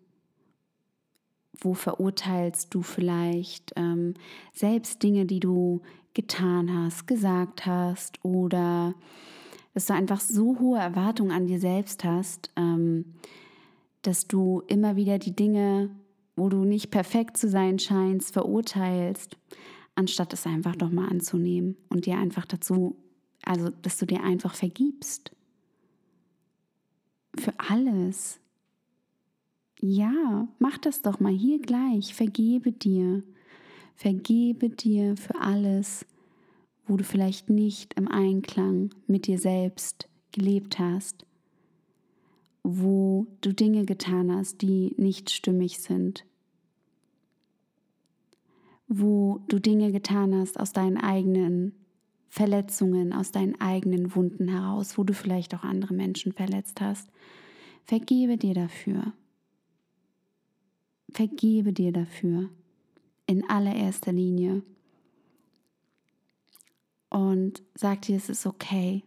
Wo 1.58 1.74
verurteilst 1.74 2.72
du 2.74 2.82
vielleicht 2.82 3.72
ähm, 3.76 4.14
selbst 4.52 5.02
Dinge, 5.02 5.26
die 5.26 5.40
du 5.40 5.82
getan 6.14 6.72
hast, 6.72 7.06
gesagt 7.06 7.66
hast 7.66 8.24
oder 8.24 8.94
dass 9.74 9.86
du 9.86 9.94
einfach 9.94 10.20
so 10.20 10.58
hohe 10.58 10.78
Erwartungen 10.78 11.30
an 11.30 11.46
dir 11.46 11.60
selbst 11.60 12.04
hast, 12.04 12.50
ähm, 12.56 13.14
dass 14.02 14.26
du 14.26 14.62
immer 14.66 14.96
wieder 14.96 15.18
die 15.18 15.34
Dinge, 15.34 15.90
wo 16.36 16.48
du 16.48 16.64
nicht 16.64 16.90
perfekt 16.90 17.36
zu 17.36 17.48
sein 17.48 17.78
scheinst, 17.78 18.32
verurteilst, 18.32 19.36
anstatt 19.94 20.32
es 20.32 20.46
einfach 20.46 20.74
doch 20.74 20.90
mal 20.90 21.08
anzunehmen 21.08 21.76
und 21.88 22.06
dir 22.06 22.16
einfach 22.16 22.46
dazu, 22.46 22.96
also 23.44 23.70
dass 23.70 23.98
du 23.98 24.06
dir 24.06 24.22
einfach 24.22 24.54
vergibst. 24.54 25.32
Für 27.38 27.52
alles. 27.58 28.39
Ja, 29.82 30.46
mach 30.58 30.76
das 30.76 31.00
doch 31.00 31.20
mal 31.20 31.32
hier 31.32 31.58
gleich. 31.58 32.14
Vergebe 32.14 32.70
dir. 32.70 33.22
Vergebe 33.94 34.68
dir 34.68 35.16
für 35.16 35.40
alles, 35.40 36.04
wo 36.86 36.96
du 36.96 37.04
vielleicht 37.04 37.48
nicht 37.48 37.94
im 37.94 38.06
Einklang 38.08 38.90
mit 39.06 39.26
dir 39.26 39.38
selbst 39.38 40.08
gelebt 40.32 40.78
hast, 40.78 41.24
wo 42.62 43.26
du 43.40 43.54
Dinge 43.54 43.86
getan 43.86 44.34
hast, 44.34 44.60
die 44.60 44.94
nicht 44.98 45.30
stimmig 45.30 45.80
sind, 45.80 46.26
wo 48.86 49.40
du 49.48 49.58
Dinge 49.60 49.92
getan 49.92 50.34
hast 50.34 50.60
aus 50.60 50.72
deinen 50.72 50.98
eigenen 50.98 51.74
Verletzungen, 52.28 53.12
aus 53.12 53.32
deinen 53.32 53.58
eigenen 53.60 54.14
Wunden 54.14 54.48
heraus, 54.48 54.98
wo 54.98 55.04
du 55.04 55.14
vielleicht 55.14 55.54
auch 55.54 55.64
andere 55.64 55.94
Menschen 55.94 56.32
verletzt 56.32 56.80
hast. 56.80 57.08
Vergebe 57.84 58.36
dir 58.36 58.54
dafür. 58.54 59.12
Vergebe 61.12 61.72
dir 61.72 61.92
dafür 61.92 62.48
in 63.26 63.48
allererster 63.48 64.12
Linie 64.12 64.62
und 67.10 67.62
sag 67.74 68.02
dir, 68.02 68.16
es 68.16 68.28
ist 68.28 68.46
okay. 68.46 69.02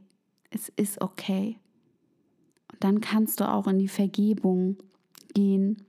Es 0.49 0.69
ist 0.69 1.01
okay. 1.01 1.57
Und 2.71 2.83
dann 2.83 3.01
kannst 3.01 3.39
du 3.39 3.49
auch 3.49 3.65
in 3.67 3.79
die 3.79 3.87
Vergebung 3.87 4.77
gehen, 5.33 5.83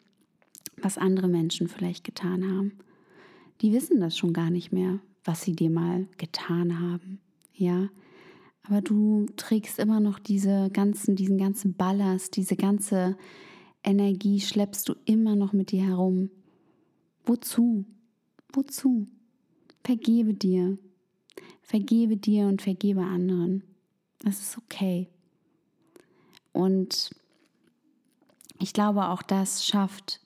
was 0.80 0.96
andere 0.96 1.28
Menschen 1.28 1.68
vielleicht 1.68 2.04
getan 2.04 2.44
haben. 2.44 2.78
Die 3.60 3.72
wissen 3.72 4.00
das 4.00 4.16
schon 4.16 4.32
gar 4.32 4.50
nicht 4.50 4.72
mehr, 4.72 5.00
was 5.24 5.42
sie 5.42 5.54
dir 5.54 5.70
mal 5.70 6.06
getan 6.16 6.80
haben. 6.80 7.20
Ja, 7.52 7.88
aber 8.62 8.80
du 8.80 9.26
trägst 9.36 9.78
immer 9.78 10.00
noch 10.00 10.18
diese 10.18 10.70
ganzen, 10.72 11.16
diesen 11.16 11.36
ganzen 11.36 11.74
Ballast, 11.74 12.36
diese 12.36 12.56
ganze 12.56 13.16
Energie 13.84 14.40
schleppst 14.40 14.88
du 14.88 14.94
immer 15.04 15.36
noch 15.36 15.52
mit 15.52 15.70
dir 15.70 15.84
herum. 15.84 16.30
Wozu? 17.24 17.84
Wozu? 18.52 19.06
Vergebe 19.84 20.34
dir. 20.34 20.78
Vergebe 21.62 22.16
dir 22.16 22.46
und 22.46 22.62
vergebe 22.62 23.02
anderen. 23.02 23.62
Das 24.20 24.40
ist 24.40 24.58
okay. 24.58 25.08
Und 26.52 27.10
ich 28.58 28.72
glaube, 28.72 29.08
auch 29.08 29.22
das 29.22 29.66
schafft 29.66 30.20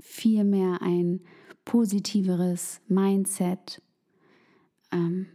viel 0.00 0.44
mehr 0.44 0.82
ein 0.82 1.20
positiveres 1.64 2.80
Mindset, 2.88 3.82
ähm, 4.90 5.26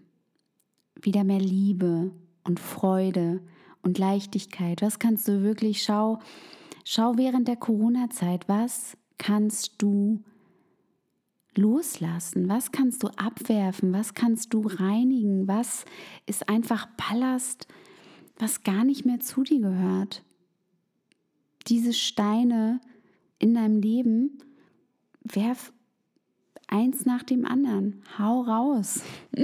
wieder 1.01 1.23
mehr 1.23 1.39
Liebe 1.39 2.11
und 2.43 2.59
Freude 2.59 3.41
und 3.81 3.97
Leichtigkeit. 3.97 4.81
Was 4.81 4.99
kannst 4.99 5.27
du 5.27 5.43
wirklich 5.43 5.83
schau, 5.83 6.19
schau 6.83 7.17
während 7.17 7.47
der 7.47 7.55
Corona-Zeit, 7.55 8.47
was 8.47 8.97
kannst 9.17 9.81
du 9.81 10.23
loslassen? 11.55 12.49
Was 12.49 12.71
kannst 12.71 13.03
du 13.03 13.07
abwerfen? 13.09 13.93
Was 13.93 14.13
kannst 14.13 14.53
du 14.53 14.61
reinigen? 14.65 15.47
Was 15.47 15.85
ist 16.25 16.49
einfach 16.49 16.87
Ballast, 16.97 17.67
was 18.37 18.63
gar 18.63 18.83
nicht 18.83 19.05
mehr 19.05 19.19
zu 19.19 19.43
dir 19.43 19.59
gehört? 19.59 20.23
Diese 21.67 21.93
Steine 21.93 22.81
in 23.39 23.53
deinem 23.53 23.77
Leben, 23.77 24.37
werf 25.23 25.71
eins 26.67 27.05
nach 27.05 27.23
dem 27.23 27.45
anderen. 27.45 28.01
Hau 28.17 28.41
raus. 28.41 29.01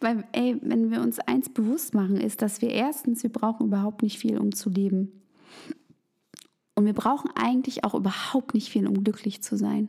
Weil, 0.00 0.24
ey, 0.32 0.56
wenn 0.62 0.90
wir 0.90 1.00
uns 1.00 1.18
eins 1.18 1.48
bewusst 1.48 1.94
machen, 1.94 2.16
ist, 2.16 2.42
dass 2.42 2.62
wir 2.62 2.70
erstens, 2.70 3.22
wir 3.22 3.32
brauchen 3.32 3.66
überhaupt 3.66 4.02
nicht 4.02 4.18
viel, 4.18 4.38
um 4.38 4.52
zu 4.52 4.70
leben. 4.70 5.12
Und 6.78 6.86
wir 6.86 6.92
brauchen 6.92 7.28
eigentlich 7.34 7.82
auch 7.82 7.94
überhaupt 7.94 8.54
nicht 8.54 8.68
viel, 8.68 8.86
um 8.86 9.02
glücklich 9.02 9.42
zu 9.42 9.56
sein. 9.56 9.88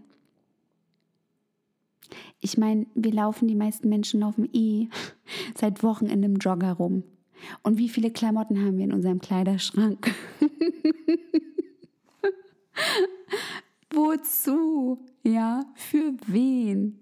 Ich 2.39 2.57
meine, 2.57 2.87
wir 2.95 3.13
laufen, 3.13 3.47
die 3.47 3.53
meisten 3.53 3.89
Menschen 3.89 4.21
laufen 4.21 4.49
eh 4.53 4.87
seit 5.53 5.83
Wochen 5.83 6.05
in 6.05 6.23
einem 6.23 6.37
Jogger 6.37 6.71
rum. 6.71 7.03
Und 7.61 7.77
wie 7.77 7.89
viele 7.89 8.09
Klamotten 8.09 8.57
haben 8.57 8.79
wir 8.79 8.85
in 8.85 8.91
unserem 8.91 9.21
Kleiderschrank? 9.21 10.15
Wozu? 13.91 14.97
Ja, 15.21 15.65
für 15.75 16.15
wen? 16.25 16.97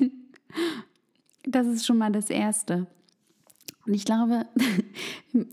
das 1.44 1.66
ist 1.66 1.84
schon 1.84 1.98
mal 1.98 2.12
das 2.12 2.30
Erste. 2.30 2.86
Und 3.84 3.92
ich 3.92 4.06
glaube, 4.06 4.46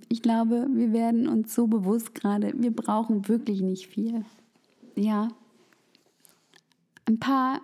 ich 0.09 0.21
glaube, 0.21 0.67
wir 0.71 0.93
werden 0.93 1.27
uns 1.27 1.53
so 1.53 1.67
bewusst 1.67 2.15
gerade, 2.15 2.53
wir 2.55 2.71
brauchen 2.71 3.27
wirklich 3.27 3.61
nicht 3.61 3.87
viel. 3.87 4.25
Ja. 4.95 5.29
Ein 7.05 7.19
paar 7.19 7.61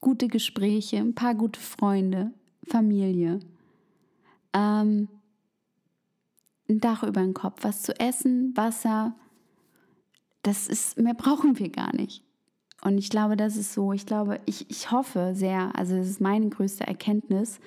gute 0.00 0.28
Gespräche, 0.28 0.98
ein 0.98 1.14
paar 1.14 1.34
gute 1.34 1.60
Freunde, 1.60 2.32
Familie, 2.66 3.40
ähm, 4.52 5.08
ein 6.68 6.80
Dach 6.80 7.02
über 7.02 7.20
dem 7.20 7.34
Kopf, 7.34 7.64
was 7.64 7.82
zu 7.82 7.98
essen, 7.98 8.56
Wasser. 8.56 9.14
Das 10.42 10.68
ist, 10.68 10.98
mehr 10.98 11.14
brauchen 11.14 11.58
wir 11.58 11.68
gar 11.68 11.94
nicht. 11.94 12.22
Und 12.84 12.98
ich 12.98 13.10
glaube, 13.10 13.36
das 13.36 13.56
ist 13.56 13.72
so, 13.72 13.92
ich 13.92 14.06
glaube, 14.06 14.40
ich, 14.44 14.68
ich 14.68 14.90
hoffe 14.90 15.32
sehr, 15.34 15.70
also 15.76 15.96
das 15.96 16.08
ist 16.08 16.20
meine 16.20 16.48
größte 16.48 16.84
Erkenntnis. 16.84 17.60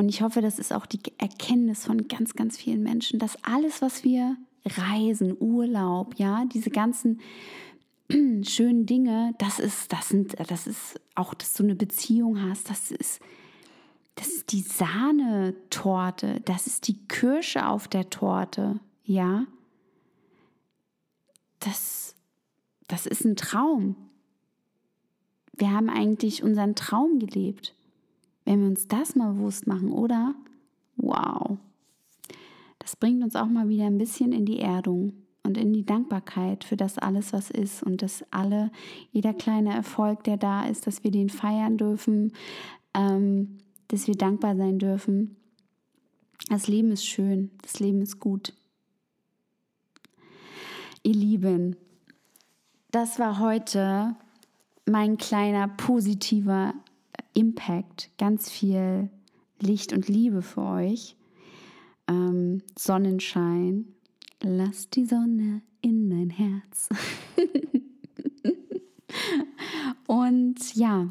Und 0.00 0.08
ich 0.08 0.22
hoffe, 0.22 0.40
das 0.40 0.58
ist 0.58 0.72
auch 0.72 0.86
die 0.86 1.00
Erkenntnis 1.18 1.84
von 1.84 2.08
ganz, 2.08 2.32
ganz 2.32 2.56
vielen 2.56 2.82
Menschen, 2.82 3.18
dass 3.18 3.36
alles, 3.44 3.82
was 3.82 4.02
wir 4.02 4.34
reisen, 4.64 5.36
Urlaub, 5.38 6.14
ja, 6.16 6.46
diese 6.46 6.70
ganzen 6.70 7.20
schönen 8.42 8.86
Dinge, 8.86 9.34
das 9.36 9.58
ist, 9.58 9.92
das 9.92 10.08
sind, 10.08 10.36
das 10.48 10.66
ist 10.66 10.98
auch, 11.16 11.34
dass 11.34 11.52
du 11.52 11.64
eine 11.64 11.74
Beziehung 11.74 12.40
hast, 12.40 12.70
das 12.70 12.90
ist, 12.90 13.20
das 14.14 14.28
ist 14.28 14.52
die 14.52 14.62
Sahnetorte, 14.62 16.40
das 16.46 16.66
ist 16.66 16.88
die 16.88 17.06
Kirsche 17.06 17.68
auf 17.68 17.86
der 17.86 18.08
Torte, 18.08 18.80
ja. 19.04 19.44
Das, 21.58 22.14
das 22.88 23.04
ist 23.04 23.26
ein 23.26 23.36
Traum. 23.36 23.96
Wir 25.52 25.72
haben 25.72 25.90
eigentlich 25.90 26.42
unseren 26.42 26.74
Traum 26.74 27.18
gelebt. 27.18 27.74
Wenn 28.50 28.62
wir 28.62 28.66
uns 28.66 28.88
das 28.88 29.14
mal 29.14 29.34
bewusst 29.34 29.68
machen, 29.68 29.92
oder? 29.92 30.34
Wow. 30.96 31.58
Das 32.80 32.96
bringt 32.96 33.22
uns 33.22 33.36
auch 33.36 33.46
mal 33.46 33.68
wieder 33.68 33.86
ein 33.86 33.96
bisschen 33.96 34.32
in 34.32 34.44
die 34.44 34.58
Erdung. 34.58 35.12
und 35.44 35.56
in 35.56 35.72
die 35.72 35.86
Dankbarkeit 35.86 36.64
für 36.64 36.76
das 36.76 36.98
alles, 36.98 37.32
was 37.32 37.50
ist 37.50 37.82
und 37.82 38.02
dass 38.02 38.24
alle, 38.32 38.72
jeder 39.12 39.32
kleine 39.32 39.72
Erfolg, 39.72 40.24
der 40.24 40.36
da 40.36 40.66
ist, 40.66 40.86
dass 40.86 41.02
wir 41.04 41.12
den 41.12 41.28
feiern 41.28 41.78
dürfen, 41.78 42.32
ähm, 42.92 43.58
dass 43.88 44.08
wir 44.08 44.16
dankbar 44.16 44.56
sein 44.56 44.80
dürfen. 44.80 45.36
Das 46.48 46.66
Leben 46.66 46.90
ist 46.90 47.06
schön, 47.06 47.52
das 47.62 47.78
Leben 47.78 48.02
ist 48.02 48.18
gut. 48.18 48.52
Ihr 51.04 51.14
Lieben, 51.14 51.76
das 52.90 53.18
war 53.20 53.38
heute 53.38 54.16
mein 54.86 55.18
kleiner 55.18 55.68
positiver 55.68 56.74
Impact. 57.40 58.10
Ganz 58.18 58.50
viel 58.50 59.08
Licht 59.60 59.94
und 59.94 60.08
Liebe 60.08 60.42
für 60.42 60.62
euch. 60.62 61.16
Ähm, 62.06 62.62
Sonnenschein. 62.78 63.86
Lass 64.42 64.90
die 64.90 65.06
Sonne 65.06 65.62
in 65.80 66.10
dein 66.10 66.28
Herz. 66.28 66.90
und 70.06 70.74
ja, 70.74 71.08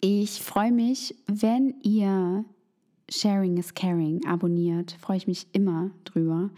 ich 0.00 0.42
freue 0.42 0.72
mich, 0.72 1.14
wenn 1.26 1.74
ihr 1.82 2.44
Sharing 3.08 3.56
is 3.56 3.74
Caring 3.74 4.26
abonniert. 4.26 4.96
Freue 5.00 5.18
ich 5.18 5.28
mich 5.28 5.46
immer 5.52 5.92
drüber. 6.04 6.50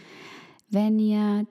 Wenn 0.71 0.99
ihr 0.99 1.47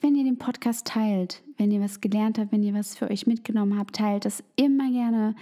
wenn 0.00 0.16
ihr 0.16 0.24
den 0.24 0.38
Podcast 0.38 0.86
teilt, 0.86 1.44
wenn 1.58 1.70
ihr 1.70 1.80
was 1.80 2.00
gelernt 2.00 2.38
habt, 2.38 2.50
wenn 2.50 2.64
ihr 2.64 2.74
was 2.74 2.96
für 2.96 3.08
euch 3.08 3.28
mitgenommen 3.28 3.78
habt, 3.78 3.94
teilt 3.94 4.24
das 4.24 4.42
immer 4.56 4.90
gerne 4.90 5.36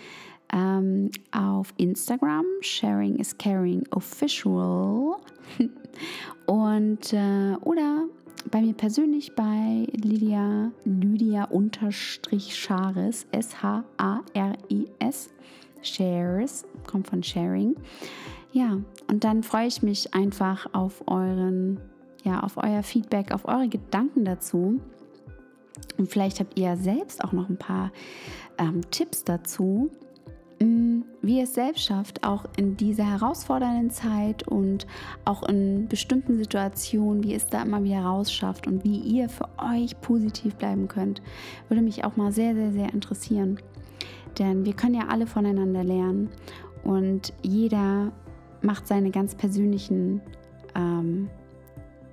ähm, 0.53 1.11
auf 1.33 1.73
Instagram, 1.77 2.45
Sharing 2.61 3.17
is 3.17 3.37
Caring 3.37 3.85
Official. 3.91 5.17
Und 6.47 7.13
äh, 7.13 7.57
oder 7.63 8.05
bei 8.51 8.61
mir 8.61 8.75
persönlich 8.75 9.35
bei 9.35 9.87
Lydia, 9.93 10.73
Lydia 10.85 11.45
unterstrich 11.45 12.57
Schares, 12.57 13.27
S-H-A-R-I-S, 13.33 15.31
Shares, 15.83 16.65
kommt 16.87 17.09
von 17.09 17.23
Sharing. 17.23 17.77
Ja, 18.53 18.81
und 19.07 19.23
dann 19.23 19.43
freue 19.45 19.69
ich 19.69 19.83
mich 19.83 20.13
einfach 20.15 20.67
auf 20.73 21.07
euren 21.07 21.79
ja, 22.25 22.41
auf 22.41 22.57
euer 22.57 22.83
Feedback, 22.83 23.33
auf 23.33 23.47
eure 23.47 23.69
Gedanken 23.69 24.25
dazu. 24.25 24.81
Und 25.97 26.11
vielleicht 26.11 26.41
habt 26.41 26.59
ihr 26.59 26.77
selbst 26.77 27.25
auch 27.25 27.33
noch 27.33 27.49
ein 27.49 27.57
paar 27.57 27.93
ähm, 28.59 28.83
Tipps 28.91 29.25
dazu, 29.25 29.91
wie 30.61 31.39
ihr 31.39 31.45
es 31.45 31.55
selbst 31.55 31.85
schafft, 31.85 32.25
auch 32.25 32.45
in 32.57 32.77
dieser 32.77 33.05
herausfordernden 33.05 33.91
Zeit 33.91 34.47
und 34.47 34.87
auch 35.25 35.43
in 35.43 35.89
bestimmten 35.89 36.37
Situationen, 36.37 37.23
wie 37.23 37.31
ihr 37.31 37.37
es 37.37 37.47
da 37.47 37.63
immer 37.63 37.83
wieder 37.85 38.03
rausschafft 38.03 38.67
und 38.67 38.85
wie 38.85 38.99
ihr 38.99 39.29
für 39.29 39.49
euch 39.59 40.01
positiv 40.01 40.57
bleiben 40.57 40.89
könnt, 40.89 41.23
würde 41.69 41.83
mich 41.83 42.05
auch 42.05 42.17
mal 42.17 42.33
sehr, 42.33 42.55
sehr, 42.55 42.73
sehr 42.73 42.93
interessieren. 42.93 43.59
Denn 44.39 44.65
wir 44.65 44.73
können 44.75 44.95
ja 44.95 45.09
alle 45.09 45.27
voneinander 45.27 45.85
lernen 45.85 46.31
und 46.85 47.33
jeder 47.43 48.13
macht 48.63 48.87
seine 48.87 49.11
ganz 49.11 49.35
persönlichen 49.35 50.21
ähm, 50.75 51.29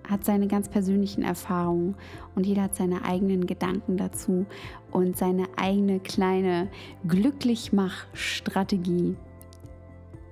hat 0.09 0.25
seine 0.25 0.47
ganz 0.47 0.69
persönlichen 0.69 1.23
Erfahrungen 1.23 1.95
und 2.35 2.45
jeder 2.45 2.63
hat 2.63 2.75
seine 2.75 3.05
eigenen 3.05 3.47
Gedanken 3.47 3.97
dazu 3.97 4.45
und 4.91 5.17
seine 5.17 5.45
eigene 5.55 5.99
kleine 5.99 6.69
Glücklichmach-Strategie. 7.07 9.15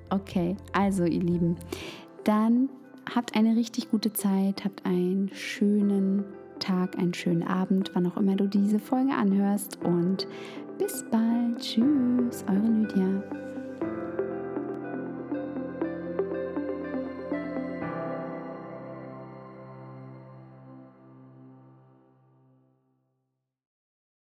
Okay, 0.10 0.56
also 0.72 1.06
ihr 1.06 1.22
Lieben, 1.22 1.58
dann 2.24 2.70
habt 3.14 3.36
eine 3.36 3.56
richtig 3.56 3.92
gute 3.92 4.14
Zeit, 4.14 4.66
habt 4.66 4.84
einen 4.86 5.30
schönen 5.34 6.24
Tag, 6.60 6.98
einen 6.98 7.14
schönen 7.14 7.44
Abend, 7.44 7.92
wann 7.94 8.08
auch 8.08 8.18
immer 8.18 8.36
du 8.36 8.48
diese 8.48 8.80
Folge 8.80 9.14
anhörst 9.14 9.78
und 9.84 10.28
bis 10.78 11.06
bald. 11.12 11.60
Tschüss, 11.60 12.44
eure 12.48 13.45